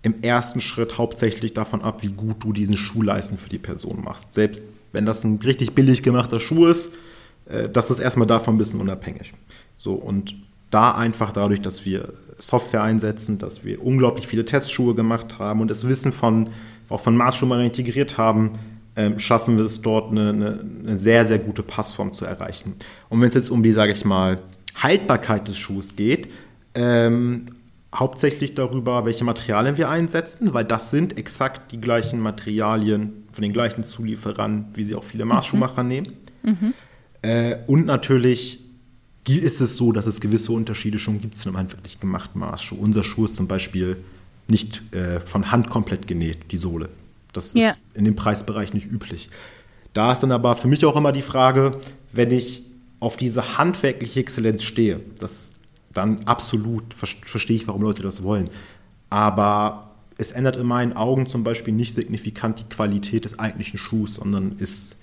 im 0.02 0.22
ersten 0.22 0.60
Schritt 0.60 0.98
hauptsächlich 0.98 1.54
davon 1.54 1.82
ab, 1.82 2.02
wie 2.02 2.12
gut 2.12 2.42
du 2.42 2.52
diesen 2.52 2.76
Schuhleisten 2.76 3.36
für 3.36 3.48
die 3.48 3.58
Person 3.58 4.02
machst. 4.02 4.34
Selbst 4.34 4.62
wenn 4.92 5.04
das 5.04 5.24
ein 5.24 5.36
richtig 5.36 5.74
billig 5.74 6.02
gemachter 6.02 6.40
Schuh 6.40 6.66
ist, 6.66 6.94
äh, 7.46 7.68
das 7.68 7.90
ist 7.90 7.98
erstmal 7.98 8.26
davon 8.26 8.54
ein 8.54 8.58
bisschen 8.58 8.80
unabhängig. 8.80 9.32
So, 9.76 9.94
und 9.94 10.36
da 10.70 10.92
einfach 10.92 11.32
dadurch, 11.32 11.60
dass 11.60 11.84
wir 11.84 12.12
Software 12.38 12.82
einsetzen, 12.82 13.38
dass 13.38 13.64
wir 13.64 13.84
unglaublich 13.84 14.26
viele 14.26 14.44
Testschuhe 14.44 14.94
gemacht 14.94 15.38
haben 15.38 15.60
und 15.60 15.70
das 15.70 15.88
Wissen 15.88 16.12
von, 16.12 16.50
auch 16.88 17.00
von 17.00 17.16
Maßschuhen 17.16 17.60
integriert 17.60 18.18
haben, 18.18 18.52
ähm, 18.96 19.18
schaffen 19.18 19.56
wir 19.56 19.64
es 19.64 19.80
dort 19.80 20.10
eine, 20.10 20.30
eine, 20.30 20.60
eine, 20.60 20.98
sehr, 20.98 21.24
sehr 21.26 21.38
gute 21.38 21.62
Passform 21.62 22.12
zu 22.12 22.24
erreichen. 22.24 22.74
Und 23.08 23.20
wenn 23.20 23.28
es 23.28 23.34
jetzt 23.34 23.50
um 23.50 23.62
die, 23.62 23.72
sage 23.72 23.92
ich 23.92 24.04
mal, 24.04 24.38
Haltbarkeit 24.82 25.48
des 25.48 25.58
Schuhs 25.58 25.96
geht, 25.96 26.28
ähm, 26.74 27.46
hauptsächlich 27.94 28.54
darüber, 28.54 29.04
welche 29.04 29.24
Materialien 29.24 29.76
wir 29.76 29.88
einsetzen, 29.88 30.52
weil 30.52 30.64
das 30.64 30.90
sind 30.90 31.18
exakt 31.18 31.72
die 31.72 31.80
gleichen 31.80 32.20
Materialien 32.20 33.24
von 33.32 33.42
den 33.42 33.52
gleichen 33.52 33.84
Zulieferern, 33.84 34.66
wie 34.74 34.84
sie 34.84 34.94
auch 34.94 35.04
viele 35.04 35.24
Maßschuhmacher 35.24 35.82
mhm. 35.82 35.88
nehmen. 35.88 36.12
Mhm. 36.42 36.74
Äh, 37.22 37.56
und 37.66 37.86
natürlich 37.86 38.60
ist 39.26 39.60
es 39.60 39.76
so, 39.76 39.92
dass 39.92 40.06
es 40.06 40.20
gewisse 40.20 40.52
Unterschiede 40.52 40.98
schon 40.98 41.20
gibt 41.20 41.36
zu 41.36 41.48
einem 41.48 41.58
handwerklich 41.58 42.00
gemachten 42.00 42.40
Maßschuh. 42.40 42.76
Unser 42.76 43.04
Schuh 43.04 43.26
ist 43.26 43.36
zum 43.36 43.46
Beispiel 43.46 43.98
nicht 44.48 44.82
äh, 44.94 45.20
von 45.20 45.50
Hand 45.52 45.68
komplett 45.68 46.06
genäht, 46.06 46.50
die 46.50 46.56
Sohle. 46.56 46.88
Das 47.32 47.52
ja. 47.52 47.70
ist 47.70 47.78
in 47.94 48.04
dem 48.04 48.16
Preisbereich 48.16 48.72
nicht 48.72 48.90
üblich. 48.90 49.28
Da 49.92 50.12
ist 50.12 50.22
dann 50.22 50.32
aber 50.32 50.56
für 50.56 50.68
mich 50.68 50.84
auch 50.84 50.96
immer 50.96 51.12
die 51.12 51.22
Frage, 51.22 51.78
wenn 52.12 52.30
ich 52.30 52.62
auf 53.00 53.16
diese 53.16 53.58
handwerkliche 53.58 54.20
Exzellenz 54.20 54.62
stehe, 54.62 55.00
das 55.18 55.52
dann 55.92 56.24
absolut 56.26 56.94
verstehe 56.94 57.56
ich, 57.56 57.66
warum 57.66 57.82
Leute 57.82 58.02
das 58.02 58.22
wollen. 58.22 58.50
Aber 59.10 59.90
es 60.16 60.32
ändert 60.32 60.56
in 60.56 60.66
meinen 60.66 60.92
Augen 60.92 61.26
zum 61.26 61.44
Beispiel 61.44 61.72
nicht 61.72 61.94
signifikant 61.94 62.60
die 62.60 62.64
Qualität 62.64 63.24
des 63.24 63.38
eigentlichen 63.38 63.78
Schuhs, 63.78 64.16
sondern 64.16 64.56
ist 64.58 64.96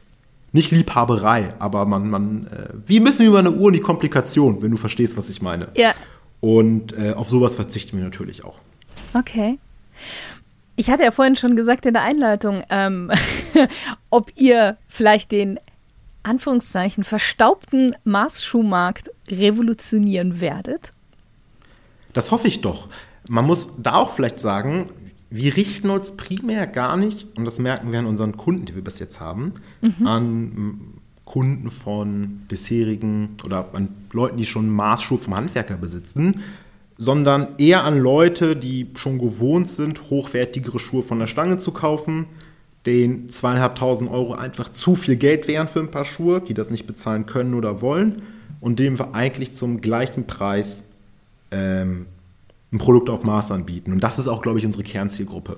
nicht 0.52 0.72
Liebhaberei, 0.72 1.54
aber 1.60 1.86
man, 1.86 2.10
man 2.10 2.48
äh, 2.48 2.70
wie 2.86 3.00
ein 3.00 3.04
bisschen 3.04 3.26
über 3.26 3.40
eine 3.40 3.52
Uhr 3.52 3.72
die 3.72 3.82
Komplikation, 3.82 4.62
wenn 4.62 4.72
du 4.72 4.78
verstehst, 4.78 5.18
was 5.18 5.30
ich 5.30 5.42
meine. 5.42 5.68
Ja. 5.76 5.94
Und 6.40 6.98
äh, 6.98 7.14
auf 7.14 7.30
sowas 7.30 7.56
verzichten 7.56 7.98
wir 7.98 8.04
natürlich 8.04 8.46
auch. 8.46 8.56
Okay. 9.14 9.58
Ich 10.78 10.90
hatte 10.90 11.04
ja 11.04 11.12
vorhin 11.12 11.36
schon 11.36 11.56
gesagt 11.56 11.86
in 11.86 11.94
der 11.94 12.04
Einleitung, 12.04 12.64
ähm, 12.70 13.12
ob 14.10 14.32
ihr 14.36 14.78
vielleicht 14.88 15.32
den 15.32 15.60
Anführungszeichen 16.26 17.04
verstaubten 17.04 17.96
Maßschuhmarkt 18.04 19.12
revolutionieren 19.30 20.42
werdet? 20.42 20.94
Das 22.14 22.32
hoffe 22.32 22.48
ich 22.48 22.62
doch. 22.62 22.90
Man 23.28 23.46
muss 23.46 23.70
da 23.78 23.96
auch 23.96 24.10
vielleicht 24.10 24.40
sagen, 24.40 24.90
wir 25.30 25.56
richten 25.58 25.90
uns 25.90 26.16
primär 26.16 26.68
gar 26.68 26.98
nicht, 26.98 27.28
und 27.38 27.46
das 27.46 27.60
merken 27.60 27.92
wir 27.92 28.00
an 28.00 28.06
unseren 28.06 28.38
Kunden, 28.38 28.66
die 28.66 28.76
wir 28.76 28.84
bis 28.84 29.00
jetzt 29.00 29.20
haben, 29.20 29.54
mhm. 29.82 30.08
an 30.08 30.80
Kunden 31.26 31.70
von 31.70 32.44
bisherigen 32.48 33.36
oder 33.44 33.70
an 33.74 33.90
Leuten, 34.12 34.38
die 34.38 34.46
schon 34.46 34.70
Maßschuhe 34.70 35.18
vom 35.18 35.36
Handwerker 35.36 35.78
besitzen, 35.78 36.42
sondern 36.98 37.58
eher 37.58 37.84
an 37.84 38.00
Leute, 38.00 38.56
die 38.56 38.88
schon 38.96 39.18
gewohnt 39.18 39.68
sind, 39.68 40.10
hochwertigere 40.10 40.80
Schuhe 40.80 41.04
von 41.04 41.20
der 41.20 41.28
Stange 41.28 41.58
zu 41.58 41.72
kaufen, 41.72 42.28
den 42.86 43.30
zweieinhalbtausend 43.30 44.10
Euro 44.10 44.34
einfach 44.34 44.72
zu 44.72 44.96
viel 44.96 45.16
Geld 45.16 45.48
wären 45.48 45.68
für 45.68 45.80
ein 45.80 45.92
paar 45.92 46.06
Schuhe, 46.06 46.42
die 46.42 46.54
das 46.54 46.70
nicht 46.70 46.86
bezahlen 46.86 47.26
können 47.26 47.54
oder 47.54 47.82
wollen 47.82 48.22
und 48.60 48.80
dem 48.80 48.98
wir 49.00 49.16
eigentlich 49.16 49.54
zum 49.54 49.82
gleichen 49.82 50.28
Preis 50.28 50.84
ähm, 51.52 52.06
ein 52.72 52.78
Produkt 52.78 53.10
auf 53.10 53.24
Maß 53.24 53.52
anbieten. 53.52 53.92
Und 53.92 54.04
das 54.04 54.20
ist 54.20 54.28
auch, 54.28 54.42
glaube 54.42 54.60
ich, 54.60 54.66
unsere 54.66 54.84
Kernzielgruppe. 54.84 55.58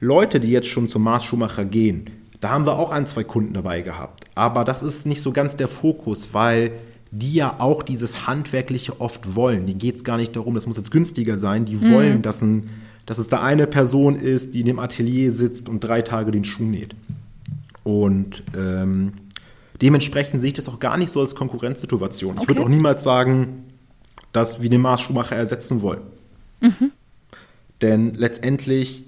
Leute, 0.00 0.40
die 0.40 0.50
jetzt 0.50 0.68
schon 0.68 0.88
zum 0.88 1.02
Maßschuhmacher 1.02 1.64
gehen, 1.64 2.10
da 2.40 2.50
haben 2.50 2.66
wir 2.66 2.78
auch 2.78 2.90
ein, 2.90 3.06
zwei 3.06 3.24
Kunden 3.24 3.54
dabei 3.54 3.80
gehabt. 3.80 4.24
Aber 4.34 4.64
das 4.64 4.82
ist 4.82 5.06
nicht 5.06 5.22
so 5.22 5.32
ganz 5.32 5.56
der 5.56 5.68
Fokus, 5.68 6.28
weil 6.32 6.72
die 7.10 7.34
ja 7.34 7.56
auch 7.58 7.82
dieses 7.82 8.26
Handwerkliche 8.26 9.00
oft 9.00 9.36
wollen. 9.36 9.66
Die 9.66 9.74
geht 9.74 9.96
es 9.96 10.04
gar 10.04 10.16
nicht 10.16 10.36
darum, 10.36 10.54
das 10.54 10.66
muss 10.66 10.76
jetzt 10.76 10.90
günstiger 10.90 11.38
sein. 11.38 11.64
Die 11.64 11.76
mhm. 11.76 11.92
wollen, 11.92 12.22
dass, 12.22 12.42
ein, 12.42 12.68
dass 13.06 13.18
es 13.18 13.28
da 13.28 13.42
eine 13.42 13.66
Person 13.66 14.16
ist, 14.16 14.54
die 14.54 14.60
in 14.60 14.66
dem 14.66 14.78
Atelier 14.78 15.32
sitzt 15.32 15.68
und 15.68 15.80
drei 15.80 16.02
Tage 16.02 16.32
den 16.32 16.44
Schuh 16.44 16.64
näht. 16.64 16.94
Und 17.84 18.42
ähm, 18.56 19.12
dementsprechend 19.80 20.40
sehe 20.40 20.48
ich 20.48 20.56
das 20.56 20.68
auch 20.68 20.80
gar 20.80 20.96
nicht 20.96 21.12
so 21.12 21.20
als 21.20 21.36
Konkurrenzsituation. 21.36 22.32
Okay. 22.32 22.42
Ich 22.42 22.48
würde 22.48 22.62
auch 22.62 22.68
niemals 22.68 23.04
sagen, 23.04 23.64
dass 24.32 24.60
wir 24.60 24.68
den 24.68 24.80
Maßschuhmacher 24.80 25.36
ersetzen 25.36 25.82
wollen. 25.82 26.02
Mhm. 26.60 26.90
Denn 27.80 28.14
letztendlich 28.14 29.04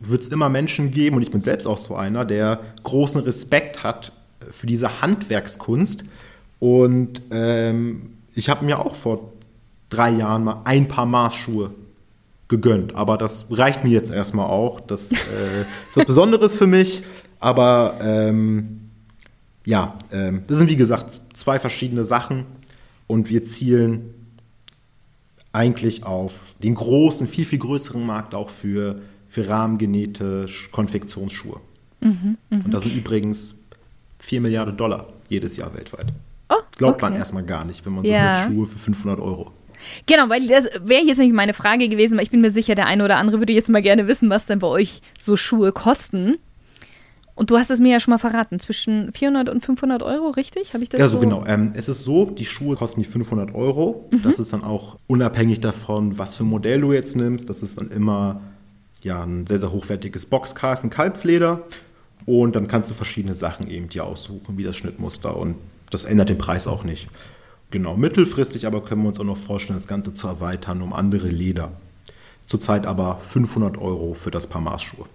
wird 0.00 0.22
es 0.22 0.28
immer 0.28 0.48
Menschen 0.48 0.90
geben, 0.90 1.16
und 1.16 1.22
ich 1.22 1.30
bin 1.30 1.40
selbst 1.40 1.66
auch 1.66 1.78
so 1.78 1.94
einer, 1.94 2.24
der 2.24 2.60
großen 2.82 3.20
Respekt 3.22 3.84
hat 3.84 4.12
für 4.50 4.66
diese 4.66 5.00
Handwerkskunst 5.00 6.04
und 6.58 7.22
ähm, 7.30 8.14
ich 8.34 8.48
habe 8.48 8.64
mir 8.64 8.80
auch 8.80 8.94
vor 8.94 9.32
drei 9.88 10.10
Jahren 10.10 10.44
mal 10.44 10.62
ein 10.64 10.88
paar 10.88 11.06
Maßschuhe 11.06 11.70
gegönnt. 12.48 12.94
Aber 12.94 13.16
das 13.16 13.46
reicht 13.50 13.84
mir 13.84 13.90
jetzt 13.90 14.12
erstmal 14.12 14.46
auch. 14.46 14.80
Das 14.80 15.12
äh, 15.12 15.62
ist 15.88 15.96
was 15.96 16.04
Besonderes 16.04 16.54
für 16.54 16.66
mich. 16.66 17.02
Aber 17.40 17.98
ähm, 18.00 18.90
ja, 19.66 19.98
ähm, 20.12 20.42
das 20.46 20.58
sind 20.58 20.70
wie 20.70 20.76
gesagt 20.76 21.10
zwei 21.10 21.58
verschiedene 21.58 22.04
Sachen. 22.04 22.46
Und 23.06 23.30
wir 23.30 23.44
zielen 23.44 24.14
eigentlich 25.52 26.04
auf 26.04 26.54
den 26.62 26.74
großen, 26.74 27.26
viel, 27.26 27.44
viel 27.44 27.58
größeren 27.60 28.04
Markt 28.04 28.34
auch 28.34 28.50
für, 28.50 29.00
für 29.28 29.48
rahmengenähte 29.48 30.46
Konfektionsschuhe. 30.72 31.60
Mhm, 32.00 32.38
mh. 32.50 32.64
Und 32.64 32.74
das 32.74 32.82
sind 32.82 32.96
übrigens 32.96 33.54
4 34.18 34.40
Milliarden 34.40 34.76
Dollar 34.76 35.06
jedes 35.28 35.56
Jahr 35.56 35.72
weltweit. 35.74 36.12
Oh, 36.48 36.56
Glaubt 36.76 37.02
okay. 37.02 37.10
man 37.10 37.18
erstmal 37.18 37.44
gar 37.44 37.64
nicht, 37.64 37.84
wenn 37.86 37.94
man 37.94 38.04
so 38.04 38.10
ja. 38.10 38.46
mit 38.46 38.52
Schuhe 38.52 38.66
für 38.66 38.78
500 38.78 39.20
Euro. 39.20 39.52
Genau, 40.06 40.28
weil 40.28 40.46
das 40.48 40.68
wäre 40.82 41.02
jetzt 41.02 41.18
nämlich 41.18 41.34
meine 41.34 41.54
Frage 41.54 41.88
gewesen, 41.88 42.16
weil 42.16 42.24
ich 42.24 42.30
bin 42.30 42.40
mir 42.40 42.50
sicher, 42.50 42.74
der 42.74 42.86
eine 42.86 43.04
oder 43.04 43.16
andere 43.16 43.38
würde 43.38 43.52
jetzt 43.52 43.68
mal 43.68 43.82
gerne 43.82 44.06
wissen, 44.06 44.30
was 44.30 44.46
denn 44.46 44.58
bei 44.58 44.66
euch 44.66 45.02
so 45.18 45.36
Schuhe 45.36 45.72
kosten. 45.72 46.38
Und 47.36 47.50
du 47.50 47.58
hast 47.58 47.70
es 47.70 47.80
mir 47.80 47.90
ja 47.90 48.00
schon 48.00 48.12
mal 48.12 48.18
verraten, 48.18 48.60
zwischen 48.60 49.12
400 49.12 49.48
und 49.48 49.60
500 49.60 50.02
Euro, 50.04 50.30
richtig? 50.30 50.72
Habe 50.72 50.84
ich 50.84 50.88
das 50.88 51.00
Ja, 51.00 51.08
so, 51.08 51.18
genau. 51.18 51.44
Ähm, 51.46 51.72
es 51.74 51.88
ist 51.88 52.04
so, 52.04 52.26
die 52.26 52.44
Schuhe 52.44 52.76
kosten 52.76 53.00
die 53.00 53.08
500 53.08 53.54
Euro. 53.54 54.08
Mhm. 54.10 54.22
Das 54.22 54.38
ist 54.38 54.52
dann 54.52 54.62
auch 54.62 54.98
unabhängig 55.08 55.60
davon, 55.60 56.16
was 56.16 56.36
für 56.36 56.44
ein 56.44 56.48
Modell 56.48 56.80
du 56.80 56.92
jetzt 56.92 57.16
nimmst. 57.16 57.48
Das 57.50 57.62
ist 57.62 57.80
dann 57.80 57.90
immer 57.90 58.40
ja, 59.02 59.22
ein 59.22 59.46
sehr, 59.46 59.58
sehr 59.58 59.72
hochwertiges 59.72 60.26
Boxkalf, 60.26 60.84
ein 60.84 60.90
Kalbsleder. 60.90 61.64
Und 62.24 62.56
dann 62.56 62.68
kannst 62.68 62.90
du 62.90 62.94
verschiedene 62.94 63.34
Sachen 63.34 63.68
eben 63.68 63.88
dir 63.88 64.04
aussuchen, 64.04 64.56
wie 64.56 64.62
das 64.62 64.76
Schnittmuster 64.76 65.36
und 65.36 65.56
das 65.90 66.04
ändert 66.04 66.30
den 66.30 66.38
Preis 66.38 66.66
auch 66.66 66.84
nicht. 66.84 67.08
Genau, 67.74 67.96
mittelfristig 67.96 68.68
aber 68.68 68.84
können 68.84 69.02
wir 69.02 69.08
uns 69.08 69.18
auch 69.18 69.24
noch 69.24 69.36
vorstellen, 69.36 69.76
das 69.76 69.88
Ganze 69.88 70.14
zu 70.14 70.28
erweitern 70.28 70.80
um 70.80 70.92
andere 70.92 71.26
Leder. 71.26 71.72
Zurzeit 72.46 72.86
aber 72.86 73.18
500 73.24 73.78
Euro 73.78 74.14
für 74.14 74.30
das 74.30 74.46
Paar 74.46 74.60
Maßschuhe. 74.60 75.06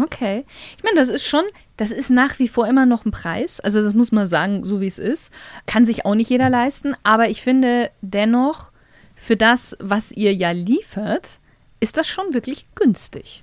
Okay. 0.00 0.44
Ich 0.76 0.84
meine, 0.84 0.94
das 0.94 1.08
ist 1.08 1.26
schon, 1.26 1.42
das 1.76 1.90
ist 1.90 2.10
nach 2.10 2.38
wie 2.38 2.46
vor 2.46 2.68
immer 2.68 2.86
noch 2.86 3.04
ein 3.04 3.10
Preis. 3.10 3.58
Also 3.58 3.82
das 3.82 3.94
muss 3.94 4.12
man 4.12 4.28
sagen, 4.28 4.64
so 4.64 4.80
wie 4.80 4.86
es 4.86 5.00
ist. 5.00 5.32
Kann 5.66 5.84
sich 5.84 6.04
auch 6.04 6.14
nicht 6.14 6.30
jeder 6.30 6.50
leisten. 6.50 6.94
Aber 7.02 7.30
ich 7.30 7.42
finde 7.42 7.90
dennoch, 8.00 8.70
für 9.16 9.36
das, 9.36 9.76
was 9.80 10.12
ihr 10.12 10.32
ja 10.32 10.52
liefert, 10.52 11.40
ist 11.80 11.96
das 11.96 12.06
schon 12.06 12.32
wirklich 12.32 12.66
günstig. 12.76 13.42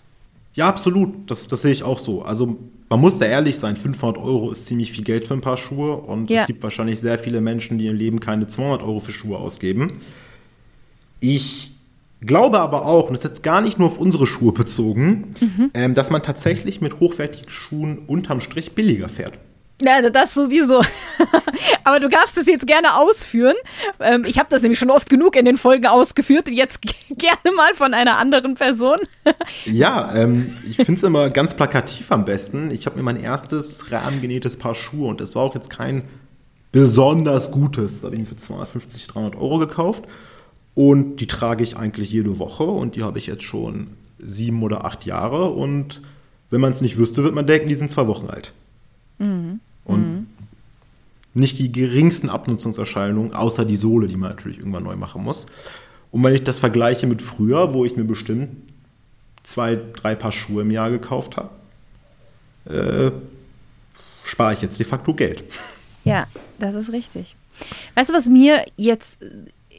Ja, 0.53 0.69
absolut. 0.69 1.29
Das, 1.29 1.49
das 1.49 1.61
sehe 1.61 1.73
ich 1.73 1.83
auch 1.83 1.99
so. 1.99 2.21
Also 2.21 2.57
man 2.91 2.99
muss 2.99 3.17
da 3.17 3.25
ehrlich 3.25 3.57
sein, 3.57 3.77
500 3.77 4.21
Euro 4.21 4.51
ist 4.51 4.65
ziemlich 4.65 4.91
viel 4.91 5.05
Geld 5.05 5.25
für 5.25 5.33
ein 5.33 5.39
paar 5.39 5.55
Schuhe 5.55 5.95
und 5.95 6.29
ja. 6.29 6.41
es 6.41 6.47
gibt 6.47 6.61
wahrscheinlich 6.61 6.99
sehr 6.99 7.17
viele 7.17 7.39
Menschen, 7.39 7.77
die 7.77 7.87
im 7.87 7.95
Leben 7.95 8.19
keine 8.19 8.47
200 8.47 8.83
Euro 8.83 8.99
für 8.99 9.13
Schuhe 9.13 9.37
ausgeben. 9.37 10.01
Ich 11.21 11.71
glaube 12.19 12.59
aber 12.59 12.85
auch, 12.85 13.05
und 13.07 13.13
das 13.13 13.21
ist 13.21 13.29
jetzt 13.29 13.43
gar 13.43 13.61
nicht 13.61 13.79
nur 13.79 13.87
auf 13.87 13.97
unsere 13.97 14.27
Schuhe 14.27 14.51
bezogen, 14.51 15.33
mhm. 15.39 15.71
ähm, 15.73 15.93
dass 15.93 16.09
man 16.11 16.21
tatsächlich 16.21 16.81
mit 16.81 16.99
hochwertigen 16.99 17.49
Schuhen 17.49 17.97
unterm 17.97 18.41
Strich 18.41 18.73
billiger 18.73 19.07
fährt. 19.07 19.39
Ja, 19.81 20.09
das 20.09 20.33
sowieso. 20.33 20.81
Aber 21.83 21.99
du 21.99 22.07
darfst 22.07 22.37
es 22.37 22.45
jetzt 22.45 22.67
gerne 22.67 22.95
ausführen. 22.95 23.55
Ähm, 23.99 24.25
ich 24.25 24.37
habe 24.37 24.49
das 24.49 24.61
nämlich 24.61 24.79
schon 24.79 24.91
oft 24.91 25.09
genug 25.09 25.35
in 25.35 25.45
den 25.45 25.57
Folgen 25.57 25.87
ausgeführt. 25.87 26.47
Jetzt 26.49 26.81
gerne 27.09 27.55
mal 27.55 27.73
von 27.73 27.93
einer 27.93 28.17
anderen 28.17 28.55
Person. 28.55 28.97
ja, 29.65 30.13
ähm, 30.15 30.53
ich 30.67 30.77
finde 30.77 30.93
es 30.93 31.03
immer 31.03 31.29
ganz 31.29 31.55
plakativ 31.55 32.11
am 32.11 32.25
besten. 32.25 32.71
Ich 32.71 32.85
habe 32.85 32.97
mir 32.97 33.03
mein 33.03 33.21
erstes 33.21 33.91
rahmengenähtes 33.91 34.57
Paar 34.57 34.75
Schuhe 34.75 35.07
und 35.07 35.21
es 35.21 35.35
war 35.35 35.43
auch 35.43 35.55
jetzt 35.55 35.69
kein 35.69 36.03
besonders 36.71 37.51
gutes. 37.51 37.95
Das 37.95 38.03
habe 38.03 38.15
ich 38.15 38.21
mir 38.21 38.27
für 38.27 38.37
250, 38.37 39.07
300 39.07 39.35
Euro 39.35 39.57
gekauft. 39.57 40.05
Und 40.73 41.17
die 41.17 41.27
trage 41.27 41.63
ich 41.63 41.75
eigentlich 41.75 42.11
jede 42.11 42.39
Woche 42.39 42.63
und 42.63 42.95
die 42.95 43.03
habe 43.03 43.19
ich 43.19 43.27
jetzt 43.27 43.43
schon 43.43 43.87
sieben 44.19 44.63
oder 44.63 44.85
acht 44.85 45.05
Jahre. 45.05 45.49
Und 45.49 46.01
wenn 46.49 46.61
man 46.61 46.71
es 46.71 46.81
nicht 46.81 46.97
wüsste, 46.97 47.23
wird 47.23 47.35
man 47.35 47.45
denken, 47.45 47.67
die 47.67 47.75
sind 47.75 47.91
zwei 47.91 48.07
Wochen 48.07 48.27
alt. 48.29 48.53
Mhm. 49.17 49.59
Und 49.85 50.01
mhm. 50.01 50.27
nicht 51.33 51.59
die 51.59 51.71
geringsten 51.71 52.29
Abnutzungserscheinungen, 52.29 53.33
außer 53.33 53.65
die 53.65 53.77
Sohle, 53.77 54.07
die 54.07 54.17
man 54.17 54.29
natürlich 54.29 54.59
irgendwann 54.59 54.83
neu 54.83 54.95
machen 54.95 55.23
muss. 55.23 55.45
Und 56.11 56.23
wenn 56.23 56.33
ich 56.33 56.43
das 56.43 56.59
vergleiche 56.59 57.07
mit 57.07 57.21
früher, 57.21 57.73
wo 57.73 57.85
ich 57.85 57.95
mir 57.95 58.03
bestimmt 58.03 58.49
zwei, 59.43 59.79
drei 59.93 60.15
Paar 60.15 60.31
Schuhe 60.31 60.61
im 60.61 60.71
Jahr 60.71 60.89
gekauft 60.91 61.37
habe, 61.37 61.49
äh, 62.65 63.11
spare 64.23 64.53
ich 64.53 64.61
jetzt 64.61 64.79
de 64.79 64.85
facto 64.85 65.13
Geld. 65.13 65.43
Ja, 66.03 66.27
das 66.59 66.75
ist 66.75 66.91
richtig. 66.91 67.35
Weißt 67.95 68.09
du, 68.09 68.13
was 68.13 68.27
mir 68.27 68.65
jetzt 68.75 69.21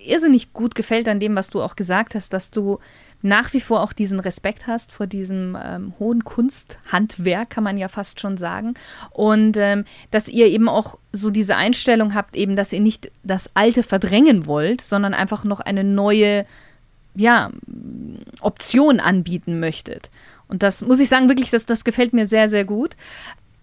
irrsinnig 0.04 0.52
gut 0.52 0.74
gefällt 0.74 1.08
an 1.08 1.20
dem, 1.20 1.34
was 1.36 1.50
du 1.50 1.62
auch 1.62 1.76
gesagt 1.76 2.14
hast, 2.14 2.32
dass 2.32 2.50
du 2.50 2.78
nach 3.22 3.52
wie 3.52 3.60
vor 3.60 3.82
auch 3.82 3.92
diesen 3.92 4.20
Respekt 4.20 4.66
hast 4.66 4.92
vor 4.92 5.06
diesem 5.06 5.56
ähm, 5.62 5.94
hohen 5.98 6.24
Kunsthandwerk, 6.24 7.50
kann 7.50 7.64
man 7.64 7.78
ja 7.78 7.88
fast 7.88 8.20
schon 8.20 8.36
sagen. 8.36 8.74
Und 9.10 9.56
ähm, 9.56 9.84
dass 10.10 10.28
ihr 10.28 10.46
eben 10.46 10.68
auch 10.68 10.98
so 11.12 11.30
diese 11.30 11.56
Einstellung 11.56 12.14
habt, 12.14 12.36
eben, 12.36 12.56
dass 12.56 12.72
ihr 12.72 12.80
nicht 12.80 13.10
das 13.22 13.50
Alte 13.54 13.82
verdrängen 13.82 14.46
wollt, 14.46 14.80
sondern 14.80 15.14
einfach 15.14 15.44
noch 15.44 15.60
eine 15.60 15.84
neue 15.84 16.46
ja, 17.14 17.50
Option 18.40 19.00
anbieten 19.00 19.60
möchtet. 19.60 20.10
Und 20.48 20.62
das 20.62 20.82
muss 20.82 21.00
ich 21.00 21.08
sagen, 21.08 21.28
wirklich, 21.28 21.50
das, 21.50 21.64
das 21.66 21.84
gefällt 21.84 22.12
mir 22.12 22.26
sehr, 22.26 22.48
sehr 22.48 22.64
gut. 22.64 22.96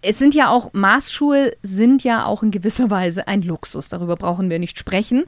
Es 0.02 0.18
sind 0.18 0.34
ja 0.34 0.48
auch, 0.48 0.72
Maßschuhe 0.72 1.52
sind 1.62 2.02
ja 2.02 2.24
auch 2.24 2.42
in 2.42 2.50
gewisser 2.50 2.90
Weise 2.90 3.28
ein 3.28 3.42
Luxus. 3.42 3.90
Darüber 3.90 4.16
brauchen 4.16 4.48
wir 4.48 4.58
nicht 4.58 4.78
sprechen. 4.78 5.24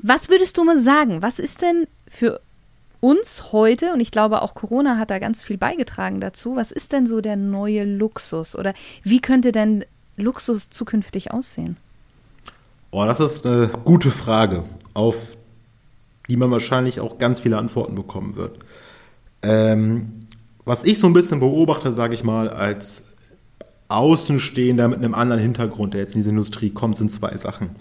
Was 0.00 0.28
würdest 0.30 0.56
du 0.56 0.64
mal 0.64 0.78
sagen? 0.78 1.22
Was 1.22 1.38
ist 1.38 1.62
denn 1.62 1.86
für 2.08 2.40
uns 3.04 3.52
heute, 3.52 3.92
und 3.92 4.00
ich 4.00 4.10
glaube 4.10 4.40
auch 4.40 4.54
Corona 4.54 4.96
hat 4.96 5.10
da 5.10 5.18
ganz 5.18 5.42
viel 5.42 5.58
beigetragen 5.58 6.22
dazu, 6.22 6.56
was 6.56 6.72
ist 6.72 6.92
denn 6.92 7.06
so 7.06 7.20
der 7.20 7.36
neue 7.36 7.84
Luxus? 7.84 8.56
Oder 8.56 8.72
wie 9.02 9.20
könnte 9.20 9.52
denn 9.52 9.84
Luxus 10.16 10.70
zukünftig 10.70 11.30
aussehen? 11.30 11.76
Oh, 12.90 13.04
das 13.04 13.20
ist 13.20 13.44
eine 13.44 13.68
gute 13.84 14.10
Frage, 14.10 14.64
auf 14.94 15.36
die 16.30 16.38
man 16.38 16.50
wahrscheinlich 16.50 16.98
auch 17.00 17.18
ganz 17.18 17.40
viele 17.40 17.58
Antworten 17.58 17.94
bekommen 17.94 18.36
wird. 18.36 18.58
Ähm, 19.42 20.20
was 20.64 20.82
ich 20.84 20.98
so 20.98 21.06
ein 21.06 21.12
bisschen 21.12 21.40
beobachte, 21.40 21.92
sage 21.92 22.14
ich 22.14 22.24
mal, 22.24 22.48
als 22.48 23.14
Außenstehender 23.88 24.88
mit 24.88 25.00
einem 25.00 25.12
anderen 25.12 25.42
Hintergrund, 25.42 25.92
der 25.92 26.00
jetzt 26.00 26.14
in 26.14 26.20
diese 26.20 26.30
Industrie 26.30 26.70
kommt, 26.70 26.96
sind 26.96 27.10
zwei 27.10 27.36
Sachen. 27.36 27.76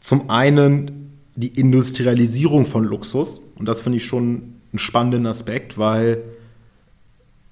Zum 0.00 0.30
einen 0.30 1.09
die 1.36 1.48
Industrialisierung 1.48 2.66
von 2.66 2.84
Luxus. 2.84 3.40
Und 3.56 3.66
das 3.66 3.80
finde 3.80 3.98
ich 3.98 4.04
schon 4.04 4.54
einen 4.72 4.78
spannenden 4.78 5.26
Aspekt, 5.26 5.78
weil 5.78 6.22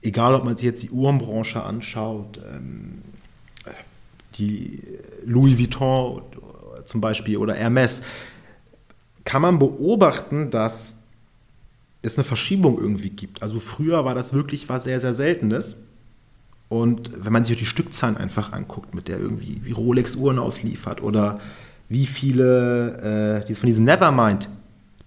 egal, 0.03 0.35
ob 0.35 0.45
man 0.45 0.57
sich 0.57 0.67
jetzt 0.67 0.83
die 0.83 0.91
Uhrenbranche 0.91 1.63
anschaut, 1.63 2.41
ähm, 2.53 3.03
die 4.37 4.83
Louis 5.25 5.59
Vuitton 5.59 6.23
zum 6.85 7.01
Beispiel 7.01 7.37
oder 7.37 7.55
Hermes, 7.55 8.03
kann 9.25 9.43
man 9.43 9.59
beobachten, 9.59 10.51
dass 10.51 10.99
es 12.03 12.17
eine 12.17 12.25
Verschiebung 12.25 12.79
irgendwie 12.79 13.11
gibt. 13.11 13.43
Also 13.43 13.59
früher 13.59 14.05
war 14.05 14.15
das 14.15 14.33
wirklich 14.33 14.69
was 14.69 14.85
sehr, 14.85 15.01
sehr 15.01 15.15
Seltenes. 15.15 15.77
Und 16.69 17.11
wenn 17.15 17.33
man 17.33 17.45
sich 17.45 17.57
die 17.57 17.67
Stückzahlen 17.67 18.17
einfach 18.17 18.53
anguckt, 18.53 18.95
mit 18.95 19.09
der 19.09 19.19
irgendwie 19.19 19.61
wie 19.65 19.73
Rolex 19.73 20.15
Uhren 20.17 20.39
ausliefert 20.39 21.03
oder 21.03 21.41
wie 21.89 22.07
viele 22.07 23.45
äh, 23.47 23.55
von 23.55 23.67
diesen 23.67 23.85
Nevermind 23.85 24.49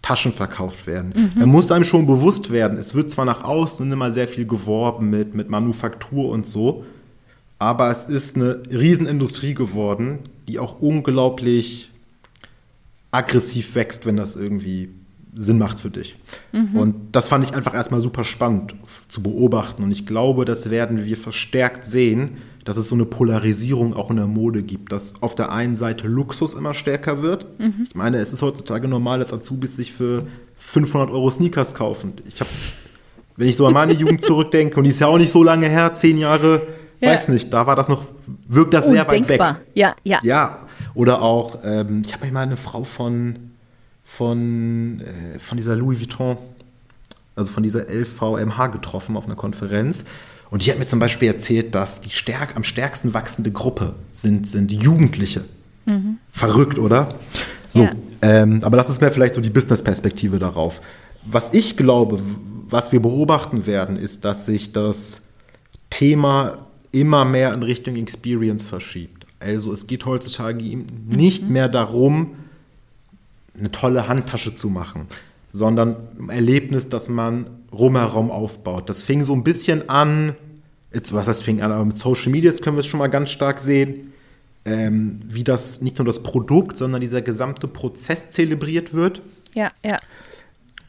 Taschen 0.02 0.32
verkauft 0.32 0.88
werden. 0.88 1.14
Mhm. 1.16 1.40
Da 1.40 1.46
muss 1.46 1.72
einem 1.72 1.84
schon 1.84 2.08
bewusst 2.08 2.52
werden, 2.52 2.78
es 2.78 2.96
wird 2.96 3.12
zwar 3.12 3.26
nach 3.26 3.44
außen 3.44 3.92
immer 3.92 4.12
sehr 4.12 4.28
viel 4.28 4.48
geworben 4.48 5.10
mit, 5.10 5.36
mit 5.36 5.50
Manufaktur 5.50 6.30
und 6.30 6.48
so, 6.48 6.86
aber 7.60 7.92
es 7.92 8.06
ist 8.06 8.36
eine 8.36 8.64
Riesenindustrie 8.72 9.54
geworden, 9.54 10.20
die 10.48 10.58
auch 10.58 10.80
unglaublich 10.80 11.92
aggressiv 13.12 13.76
wächst, 13.76 14.06
wenn 14.08 14.18
das 14.18 14.36
irgendwie 14.36 14.90
Sinn 15.36 15.60
macht 15.60 15.80
für 15.80 15.92
dich. 15.92 16.18
Mhm. 16.52 16.76
Und 16.76 16.96
das 17.12 17.28
fand 17.28 17.46
ich 17.46 17.54
einfach 17.54 17.74
erstmal 17.74 18.02
super 18.02 18.24
spannend 18.24 18.74
zu 19.08 19.22
beobachten. 19.22 19.84
Und 19.84 19.92
ich 19.92 20.06
glaube, 20.06 20.46
das 20.46 20.70
werden 20.70 21.06
wir 21.06 21.16
verstärkt 21.16 21.86
sehen, 21.86 22.38
dass 22.66 22.78
es 22.78 22.90
so 22.90 22.96
eine 22.96 23.06
Polarisierung 23.06 23.96
auch 23.96 24.10
in 24.12 24.18
der 24.18 24.28
Mode 24.28 24.64
gibt, 24.64 24.92
dass 24.92 25.22
auf 25.22 25.36
der 25.36 25.52
einen 25.52 25.76
Seite 25.76 26.08
Luxus 26.08 26.54
immer 26.54 26.74
stärker 26.74 27.22
wird. 27.22 27.60
Mhm. 27.60 27.86
Ich 27.88 27.96
meine, 27.96 28.18
es 28.18 28.32
ist 28.32 28.42
heutzutage 28.42 28.88
normal, 28.88 29.20
dass 29.20 29.34
Azubis 29.34 29.76
sich 29.76 29.92
für 29.92 30.28
500 30.58 31.10
Euro 31.10 31.30
Sneakers 31.30 31.74
kaufen. 31.74 32.14
Ich 32.28 32.40
habe, 32.40 32.50
wenn 33.36 33.48
ich 33.48 33.56
so 33.56 33.66
an 33.66 33.74
meine 33.74 33.94
Jugend 33.94 34.22
zurückdenke, 34.24 34.78
und 34.78 34.84
die 34.84 34.92
ist 34.92 35.00
ja 35.00 35.08
auch 35.08 35.18
nicht 35.18 35.32
so 35.32 35.44
lange 35.44 35.68
her, 35.68 35.94
zehn 35.94 36.18
Jahre, 36.18 36.62
ja. 37.00 37.10
weiß 37.10 37.30
nicht, 37.30 37.52
da 37.52 37.66
war 37.66 37.76
das 37.76 37.90
noch, 37.90 38.04
wirkt 38.48 38.74
das 38.74 38.88
sehr 38.88 39.08
weit 39.08 39.28
weg. 39.28 39.42
Ja, 39.74 39.96
ja. 40.04 40.20
Ja, 40.22 40.60
oder 40.94 41.22
auch, 41.22 41.60
ähm, 41.64 42.04
ich 42.06 42.14
habe 42.14 42.30
mal 42.32 42.42
eine 42.42 42.58
Frau 42.58 42.84
von, 42.84 43.52
von, 44.04 45.02
äh, 45.02 45.40
von 45.40 45.58
dieser 45.58 45.76
Louis 45.76 46.00
Vuitton, 46.00 46.38
also 47.36 47.52
von 47.52 47.64
dieser 47.64 47.90
LVMH 47.90 48.68
getroffen 48.68 49.18
auf 49.18 49.26
einer 49.26 49.36
Konferenz. 49.36 50.06
Und 50.52 50.66
die 50.66 50.70
hat 50.70 50.78
mir 50.78 50.86
zum 50.86 51.00
Beispiel 51.00 51.30
erzählt, 51.30 51.74
dass 51.74 52.02
die 52.02 52.10
stärk, 52.10 52.56
am 52.58 52.64
stärksten 52.64 53.14
wachsende 53.14 53.52
Gruppe 53.52 53.96
sind, 54.12 54.48
sind 54.48 54.72
Jugendliche. 54.72 55.46
Mhm. 55.86 56.18
Verrückt, 56.30 56.78
oder? 56.78 57.16
So, 57.70 57.84
ja. 57.84 57.94
ähm, 58.22 58.60
aber 58.64 58.76
das 58.76 58.90
ist 58.90 59.00
mehr 59.00 59.12
vielleicht 59.12 59.34
so 59.34 59.42
die 59.42 59.50
Business-Perspektive 59.50 60.40
darauf. 60.40 60.82
Was 61.26 61.54
ich 61.54 61.78
glaube, 61.78 62.20
was 62.68 62.92
wir 62.92 63.02
beobachten 63.02 63.66
werden, 63.66 63.96
ist, 63.96 64.26
dass 64.26 64.46
sich 64.46 64.74
das 64.74 65.22
Thema 65.90 66.58
immer 66.92 67.24
mehr 67.24 67.54
in 67.54 67.64
Richtung 67.64 67.96
Experience 67.96 68.68
verschiebt. 68.68 69.26
Also 69.40 69.72
es 69.72 69.88
geht 69.88 70.06
heutzutage 70.06 70.64
nicht 71.08 71.44
mhm. 71.44 71.54
mehr 71.54 71.70
darum, 71.70 72.36
eine 73.58 73.72
tolle 73.72 74.10
Handtasche 74.10 74.54
zu 74.54 74.70
machen, 74.70 75.08
sondern 75.52 75.96
ein 76.20 76.30
Erlebnis, 76.30 76.90
das 76.90 77.08
man 77.08 77.48
rumherum 77.74 78.32
aufbaut. 78.32 78.90
Das 78.90 79.04
fing 79.04 79.24
so 79.24 79.34
ein 79.34 79.44
bisschen 79.44 79.90
an, 79.90 80.36
jetzt, 80.94 81.14
was 81.14 81.28
heißt 81.28 81.44
fing 81.44 81.62
an, 81.62 81.72
aber 81.72 81.86
mit 81.86 81.98
Social 81.98 82.32
Media 82.32 82.52
können 82.54 82.76
wir 82.76 82.82
es 82.82 82.88
schon 82.88 83.00
mal 83.00 83.08
ganz 83.08 83.30
stark 83.30 83.60
sehen, 83.60 84.14
ähm, 84.66 85.20
wie 85.26 85.44
das 85.44 85.82
nicht 85.82 85.98
nur 85.98 86.06
das 86.06 86.22
Produkt, 86.22 86.78
sondern 86.78 87.02
dieser 87.02 87.22
gesamte 87.22 87.68
Prozess 87.68 88.30
zelebriert 88.30 88.94
wird. 88.94 89.22
Ja, 89.54 89.72
ja. 89.84 89.98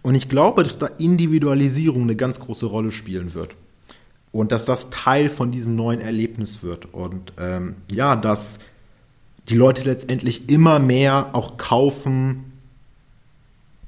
Und 0.03 0.15
ich 0.15 0.29
glaube, 0.29 0.65
dass 0.65 0.79
da 0.79 0.87
Individualisierung 0.87 2.03
eine 2.03 2.17
ganz 2.17 2.41
große 2.41 2.67
Rolle 2.67 2.91
spielen 2.91 3.35
wird. 3.35 3.55
Und 4.33 4.51
dass 4.51 4.65
das 4.65 4.91
Teil 4.91 5.29
von 5.29 5.51
diesem 5.53 5.77
neuen 5.77 6.01
Erlebnis 6.01 6.63
wird. 6.63 6.93
Und 6.93 7.33
ähm, 7.39 7.77
ja, 7.91 8.17
dass 8.17 8.59
die 9.49 9.57
Leute 9.57 9.83
letztendlich 9.85 10.49
immer 10.49 10.79
mehr 10.79 11.31
auch 11.35 11.57
kaufen, 11.57 12.52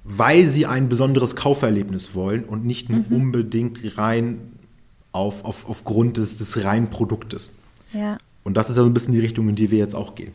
weil 0.04 0.44
sie 0.44 0.66
ein 0.66 0.88
besonderes 0.88 1.34
Kauferlebnis 1.34 2.14
wollen 2.14 2.44
und 2.44 2.64
nicht 2.64 2.90
nur 2.90 3.00
mhm. 3.00 3.16
unbedingt 3.16 3.98
rein 3.98 4.52
auf, 5.12 5.44
auf, 5.44 5.68
aufgrund 5.68 6.18
des, 6.18 6.36
des 6.36 6.62
reinen 6.62 6.90
Produktes. 6.90 7.52
Ja. 7.92 8.18
Und 8.42 8.56
das 8.56 8.68
ist 8.68 8.76
ja 8.76 8.82
so 8.82 8.88
ein 8.88 8.94
bisschen 8.94 9.14
die 9.14 9.20
Richtung, 9.20 9.48
in 9.48 9.54
die 9.54 9.70
wir 9.70 9.78
jetzt 9.78 9.94
auch 9.94 10.14
gehen. 10.14 10.32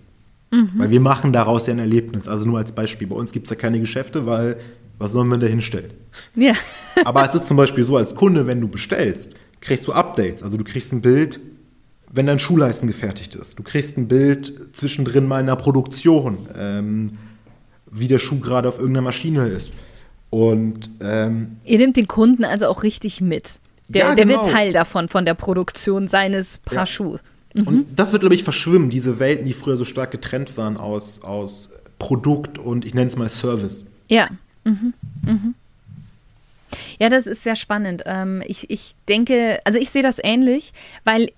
Mhm. 0.52 0.72
Weil 0.78 0.90
wir 0.90 1.00
machen 1.00 1.32
daraus 1.32 1.68
ja 1.68 1.74
ein 1.74 1.80
Erlebnis. 1.80 2.28
Also 2.28 2.48
nur 2.48 2.58
als 2.58 2.72
Beispiel. 2.72 3.08
Bei 3.08 3.16
uns 3.16 3.32
gibt 3.32 3.46
es 3.46 3.52
ja 3.52 3.56
keine 3.56 3.80
Geschäfte, 3.80 4.26
weil 4.26 4.58
was 4.98 5.12
sollen 5.12 5.30
wir 5.30 5.38
da 5.38 5.46
hinstellen? 5.46 5.92
Ja. 6.36 6.54
Aber 7.06 7.24
es 7.24 7.36
ist 7.36 7.46
zum 7.46 7.56
Beispiel 7.56 7.84
so, 7.84 7.96
als 7.96 8.16
Kunde, 8.16 8.48
wenn 8.48 8.60
du 8.60 8.68
bestellst, 8.68 9.36
kriegst 9.62 9.88
du 9.88 9.94
Updates. 9.94 10.42
Also 10.42 10.58
du 10.58 10.64
kriegst 10.64 10.92
ein 10.92 11.02
Bild, 11.02 11.40
wenn 12.12 12.26
dein 12.26 12.40
Schuhleisten 12.40 12.88
gefertigt 12.88 13.36
ist. 13.36 13.60
Du 13.60 13.64
kriegst 13.64 13.98
ein 13.98 14.08
Bild 14.08 14.76
zwischendrin 14.76 15.28
mal 15.28 15.42
in 15.42 15.48
der 15.48 15.56
Produktion. 15.56 16.38
Ähm, 16.58 17.12
wie 17.92 18.08
der 18.08 18.20
Schuh 18.20 18.40
gerade 18.40 18.70
auf 18.70 18.78
irgendeiner 18.78 19.06
Maschine 19.06 19.48
ist. 19.48 19.72
Und 20.30 20.90
ähm, 21.02 21.58
ihr 21.66 21.80
nehmt 21.80 21.98
den 21.98 22.08
Kunden 22.08 22.46
also 22.46 22.68
auch 22.68 22.84
richtig 22.84 23.22
mit. 23.22 23.60
Der, 23.88 24.10
ja, 24.10 24.16
der 24.16 24.26
genau. 24.26 24.44
wird 24.44 24.54
Teil 24.54 24.72
davon, 24.72 25.08
von 25.08 25.26
der 25.26 25.34
Produktion 25.34 26.08
seines 26.08 26.60
Paar 26.60 26.76
ja. 26.76 26.86
Schuhe. 26.86 27.20
Mhm. 27.56 27.68
Und 27.68 28.00
das 28.00 28.12
wird, 28.12 28.22
glaube 28.22 28.36
ich, 28.36 28.44
verschwimmen, 28.44 28.92
diese 28.92 29.20
Welten, 29.20 29.46
die 29.46 29.54
früher 29.54 29.78
so 29.78 29.86
stark 29.86 30.12
getrennt 30.12 30.56
waren 30.58 30.78
aus, 30.78 31.24
aus 31.24 31.72
Produkt 31.98 32.60
und 32.60 32.86
ich 32.86 32.94
nenne 32.94 33.08
es 33.08 33.16
mal 33.16 33.28
Service. 33.30 33.86
Ja. 34.08 34.30
Mhm. 34.64 34.94
Mhm. 35.24 35.56
Ja, 37.00 37.10
das 37.10 37.26
ist 37.26 37.44
sehr 37.44 37.56
spannend. 37.56 38.04
Ähm, 38.06 38.44
ich, 38.46 38.70
ich 38.70 38.94
denke, 39.08 39.60
also 39.64 39.80
ich 39.80 39.90
sehe 39.90 40.04
das 40.04 40.20
ähnlich, 40.24 40.74
weil 41.04 41.32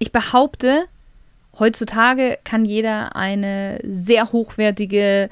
ich 0.00 0.10
behaupte, 0.10 0.84
heutzutage 1.58 2.38
kann 2.42 2.64
jeder 2.64 3.14
eine 3.14 3.78
sehr 3.84 4.32
hochwertige 4.32 5.30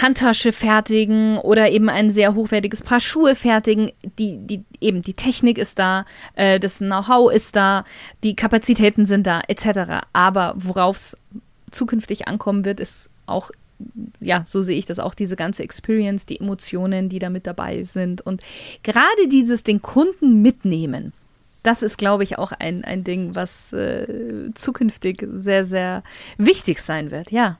Handtasche 0.00 0.52
fertigen 0.52 1.38
oder 1.38 1.70
eben 1.70 1.88
ein 1.88 2.10
sehr 2.10 2.34
hochwertiges 2.34 2.82
Paar 2.82 3.00
Schuhe 3.00 3.36
fertigen. 3.36 3.92
Die, 4.18 4.38
die, 4.38 4.64
eben 4.80 5.02
die 5.02 5.14
Technik 5.14 5.56
ist 5.56 5.78
da, 5.78 6.04
äh, 6.34 6.58
das 6.58 6.78
Know-how 6.78 7.32
ist 7.32 7.54
da, 7.54 7.84
die 8.22 8.34
Kapazitäten 8.34 9.06
sind 9.06 9.26
da, 9.26 9.40
etc. 9.46 10.06
Aber 10.12 10.54
worauf 10.56 10.96
es 10.96 11.16
zukünftig 11.70 12.26
ankommen 12.26 12.64
wird, 12.64 12.80
ist 12.80 13.08
auch, 13.26 13.50
ja, 14.20 14.42
so 14.44 14.62
sehe 14.62 14.78
ich 14.78 14.86
das 14.86 14.98
auch, 14.98 15.14
diese 15.14 15.36
ganze 15.36 15.62
Experience, 15.62 16.26
die 16.26 16.40
Emotionen, 16.40 17.08
die 17.08 17.18
da 17.18 17.30
mit 17.30 17.46
dabei 17.46 17.84
sind. 17.84 18.20
Und 18.20 18.42
gerade 18.82 19.28
dieses 19.30 19.62
den 19.62 19.80
Kunden 19.80 20.42
mitnehmen, 20.42 21.12
das 21.62 21.82
ist, 21.82 21.98
glaube 21.98 22.24
ich, 22.24 22.36
auch 22.36 22.52
ein, 22.52 22.84
ein 22.84 23.04
Ding, 23.04 23.34
was 23.34 23.72
äh, 23.72 24.50
zukünftig 24.54 25.26
sehr, 25.32 25.64
sehr 25.64 26.02
wichtig 26.36 26.80
sein 26.80 27.10
wird. 27.10 27.30
Ja, 27.30 27.58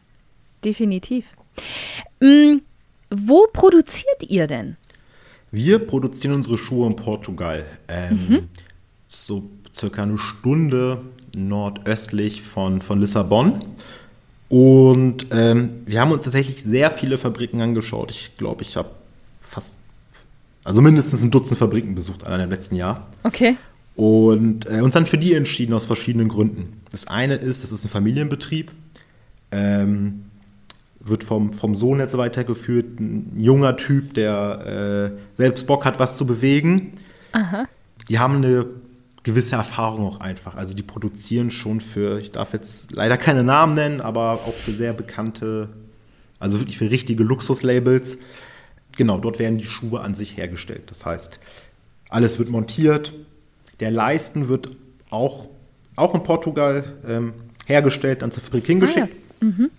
definitiv. 0.65 1.27
Mhm. 2.25 2.63
Wo 3.11 3.47
produziert 3.53 4.23
ihr 4.29 4.47
denn? 4.47 4.77
Wir 5.53 5.79
produzieren 5.79 6.35
unsere 6.35 6.59
Schuhe 6.59 6.87
in 6.87 6.97
Portugal. 6.97 7.65
Ähm, 7.87 8.27
mhm. 8.29 8.49
So 9.07 9.45
circa 9.75 10.03
eine 10.03 10.19
Stunde 10.19 11.03
nordöstlich 11.37 12.43
von, 12.43 12.81
von 12.81 13.01
Lissabon. 13.01 13.61
Und 14.49 15.27
ähm, 15.33 15.83
wir 15.87 16.01
haben 16.01 16.13
uns 16.13 16.25
tatsächlich 16.25 16.63
sehr 16.63 16.91
viele 16.91 17.19
Fabriken 17.19 17.61
angeschaut. 17.61 18.11
Ich 18.11 18.37
glaube, 18.37 18.63
ich 18.63 18.77
habe 18.77 18.91
fast, 19.41 19.81
also 20.65 20.81
mindestens 20.81 21.23
ein 21.23 21.31
Dutzend 21.31 21.59
Fabriken 21.59 21.95
besucht 21.95 22.25
allein 22.25 22.41
im 22.41 22.51
letzten 22.51 22.77
Jahr. 22.77 23.07
Okay. 23.23 23.57
Und 23.97 24.69
äh, 24.69 24.81
uns 24.81 24.95
dann 24.95 25.07
für 25.07 25.19
die 25.19 25.35
entschieden 25.35 25.73
aus 25.75 25.85
verschiedenen 25.85 26.29
Gründen. 26.29 26.81
Das 26.91 27.07
eine 27.07 27.35
ist, 27.35 27.63
das 27.63 27.71
ist 27.71 27.85
ein 27.85 27.91
Familienbetrieb. 27.91 28.73
Ähm, 29.53 30.25
wird 31.05 31.25
vom, 31.25 31.53
vom 31.53 31.75
Sohn 31.75 31.99
jetzt 31.99 32.17
weitergeführt, 32.17 32.99
ein 32.99 33.33
junger 33.37 33.77
Typ, 33.77 34.15
der 34.15 35.13
äh, 35.15 35.37
selbst 35.37 35.67
Bock 35.67 35.85
hat, 35.85 35.99
was 35.99 36.17
zu 36.17 36.27
bewegen. 36.27 36.95
Aha. 37.33 37.67
Die 38.09 38.19
haben 38.19 38.37
eine 38.37 38.67
gewisse 39.23 39.57
Erfahrung 39.57 40.07
auch 40.07 40.21
einfach. 40.21 40.55
Also 40.55 40.75
die 40.75 40.83
produzieren 40.83 41.51
schon 41.51 41.81
für, 41.81 42.21
ich 42.21 42.31
darf 42.31 42.53
jetzt 42.53 42.93
leider 42.93 43.17
keine 43.17 43.43
Namen 43.43 43.75
nennen, 43.75 44.01
aber 44.01 44.35
auch 44.47 44.55
für 44.55 44.73
sehr 44.73 44.93
bekannte, 44.93 45.71
also 46.39 46.61
wirklich 46.61 46.79
für 46.79 46.91
richtige 46.91 47.25
Luxuslabels. 47.25 48.19
Genau, 48.97 49.19
dort 49.19 49.39
werden 49.39 49.59
die 49.59 49.65
Schuhe 49.65 50.01
an 50.01 50.15
sich 50.15 50.37
hergestellt. 50.37 50.85
Das 50.87 51.05
heißt, 51.05 51.41
alles 52.09 52.39
wird 52.39 52.51
montiert. 52.51 53.13
Der 53.81 53.91
Leisten 53.91 54.49
wird 54.49 54.71
auch, 55.11 55.49
auch 55.97 56.15
in 56.15 56.23
Portugal 56.23 56.93
ähm, 57.07 57.33
hergestellt, 57.67 58.23
dann 58.23 58.31
zur 58.31 58.43
Fabrik 58.43 58.67
hingeschickt. 58.67 59.09
Ah, 59.11 59.45
ja. 59.45 59.47
mhm. 59.49 59.71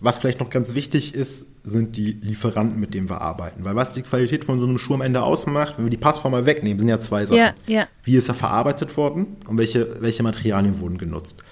Was 0.00 0.18
vielleicht 0.18 0.40
noch 0.40 0.50
ganz 0.50 0.74
wichtig 0.74 1.14
ist, 1.14 1.46
sind 1.64 1.96
die 1.96 2.12
Lieferanten, 2.12 2.78
mit 2.78 2.94
denen 2.94 3.08
wir 3.10 3.20
arbeiten. 3.20 3.64
Weil 3.64 3.74
was 3.74 3.92
die 3.92 4.02
Qualität 4.02 4.44
von 4.44 4.60
so 4.60 4.66
einem 4.66 4.78
Schuh 4.78 4.94
am 4.94 5.00
Ende 5.00 5.22
ausmacht, 5.22 5.74
wenn 5.76 5.84
wir 5.86 5.90
die 5.90 5.96
Passform 5.96 6.32
mal 6.32 6.46
wegnehmen, 6.46 6.78
sind 6.78 6.88
ja 6.88 7.00
zwei 7.00 7.24
Sachen. 7.24 7.38
Ja, 7.38 7.54
ja. 7.66 7.88
Wie 8.04 8.16
ist 8.16 8.28
er 8.28 8.34
verarbeitet 8.34 8.96
worden 8.96 9.36
und 9.48 9.58
welche, 9.58 10.00
welche 10.00 10.22
Materialien 10.22 10.78
wurden 10.78 10.98
genutzt. 10.98 11.42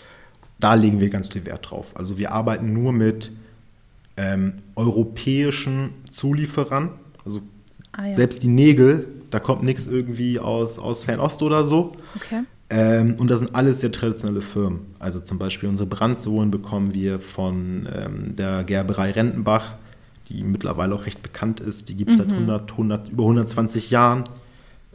Da 0.60 0.74
legen 0.74 1.00
wir 1.00 1.10
ganz 1.10 1.28
viel 1.28 1.44
Wert 1.44 1.70
drauf. 1.70 1.92
Also 1.96 2.18
wir 2.18 2.32
arbeiten 2.32 2.72
nur 2.72 2.92
mit 2.92 3.32
ähm, 4.16 4.54
europäischen 4.76 5.90
Zulieferern. 6.10 6.90
Also 7.24 7.42
Ah, 7.96 8.08
ja. 8.08 8.14
selbst 8.14 8.42
die 8.42 8.48
Nägel, 8.48 9.06
da 9.30 9.40
kommt 9.40 9.62
nichts 9.62 9.86
irgendwie 9.86 10.38
aus, 10.38 10.78
aus 10.78 11.04
Fernost 11.04 11.42
oder 11.42 11.64
so. 11.64 11.96
Okay. 12.14 12.42
Ähm, 12.68 13.16
und 13.18 13.30
das 13.30 13.38
sind 13.38 13.54
alles 13.54 13.80
sehr 13.80 13.92
traditionelle 13.92 14.40
Firmen. 14.40 14.80
Also 14.98 15.20
zum 15.20 15.38
Beispiel 15.38 15.68
unsere 15.68 15.88
Brandsohlen 15.88 16.50
bekommen 16.50 16.94
wir 16.94 17.20
von 17.20 17.88
ähm, 17.94 18.34
der 18.34 18.64
Gerberei 18.64 19.12
Rentenbach, 19.12 19.74
die 20.28 20.42
mittlerweile 20.42 20.94
auch 20.94 21.06
recht 21.06 21.22
bekannt 21.22 21.60
ist. 21.60 21.88
Die 21.88 21.94
gibt 21.96 22.10
es 22.10 22.18
seit 22.18 22.32
100, 22.32 22.72
100, 22.72 23.08
über 23.08 23.22
120 23.22 23.90
Jahren. 23.90 24.24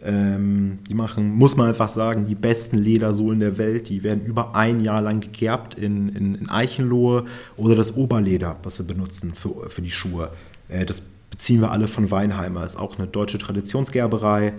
Ähm, 0.03 0.79
die 0.89 0.95
machen, 0.95 1.29
muss 1.35 1.55
man 1.55 1.67
einfach 1.67 1.87
sagen, 1.87 2.25
die 2.25 2.35
besten 2.35 2.77
Ledersohlen 2.77 3.39
der 3.39 3.57
Welt. 3.57 3.87
Die 3.87 4.03
werden 4.03 4.25
über 4.25 4.55
ein 4.55 4.81
Jahr 4.81 5.01
lang 5.01 5.21
gegerbt 5.21 5.75
in, 5.75 6.09
in, 6.09 6.35
in 6.35 6.49
Eichenlohe 6.49 7.23
oder 7.55 7.75
das 7.75 7.95
Oberleder, 7.95 8.57
was 8.63 8.79
wir 8.79 8.85
benutzen 8.85 9.33
für, 9.33 9.69
für 9.69 9.81
die 9.81 9.91
Schuhe. 9.91 10.31
Äh, 10.67 10.85
das 10.85 11.03
beziehen 11.29 11.61
wir 11.61 11.71
alle 11.71 11.87
von 11.87 12.11
Weinheimer. 12.11 12.65
Ist 12.65 12.77
auch 12.77 12.97
eine 12.97 13.07
deutsche 13.07 13.37
Traditionsgerberei 13.37 14.53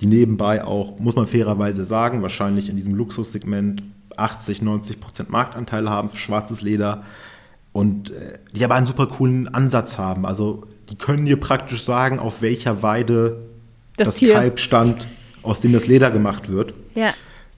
die 0.00 0.06
nebenbei 0.06 0.64
auch, 0.64 0.98
muss 0.98 1.16
man 1.16 1.26
fairerweise 1.26 1.84
sagen, 1.84 2.22
wahrscheinlich 2.22 2.68
in 2.68 2.76
diesem 2.76 2.94
Luxussegment 2.94 3.82
80, 4.16 4.62
90 4.62 5.00
Prozent 5.00 5.30
Marktanteil 5.30 5.88
haben 5.88 6.10
für 6.10 6.16
schwarzes 6.16 6.62
Leder 6.62 7.04
und 7.72 8.10
äh, 8.10 8.38
die 8.52 8.64
aber 8.64 8.74
einen 8.74 8.86
super 8.86 9.06
coolen 9.06 9.48
Ansatz 9.48 9.98
haben. 9.98 10.26
Also 10.26 10.62
die 10.88 10.96
können 10.96 11.24
dir 11.24 11.38
praktisch 11.38 11.82
sagen, 11.82 12.18
auf 12.18 12.42
welcher 12.42 12.82
Weide 12.82 13.42
Das 13.96 14.08
das, 14.08 14.16
Tier. 14.16 14.34
Kalb 14.34 14.58
stand, 14.58 15.06
aus 15.42 15.60
dem 15.60 15.72
das 15.72 15.86
Leder 15.86 16.10
gemacht 16.10 16.50
wird. 16.50 16.74
Ja. 16.94 17.12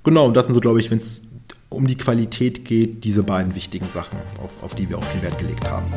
Genau, 0.05 0.26
und 0.26 0.37
das 0.37 0.46
sind 0.46 0.55
so, 0.55 0.61
glaube 0.61 0.81
ich, 0.81 0.90
wenn 0.90 0.98
es 0.98 1.22
um 1.68 1.87
die 1.87 1.96
Qualität 1.96 2.64
geht, 2.64 3.05
diese 3.05 3.22
beiden 3.22 3.55
wichtigen 3.55 3.88
Sachen, 3.88 4.18
auf, 4.42 4.50
auf 4.62 4.74
die 4.74 4.88
wir 4.88 4.98
auch 4.98 5.05
viel 5.05 5.22
Wert 5.22 5.38
gelegt 5.38 5.70
haben. 5.70 5.90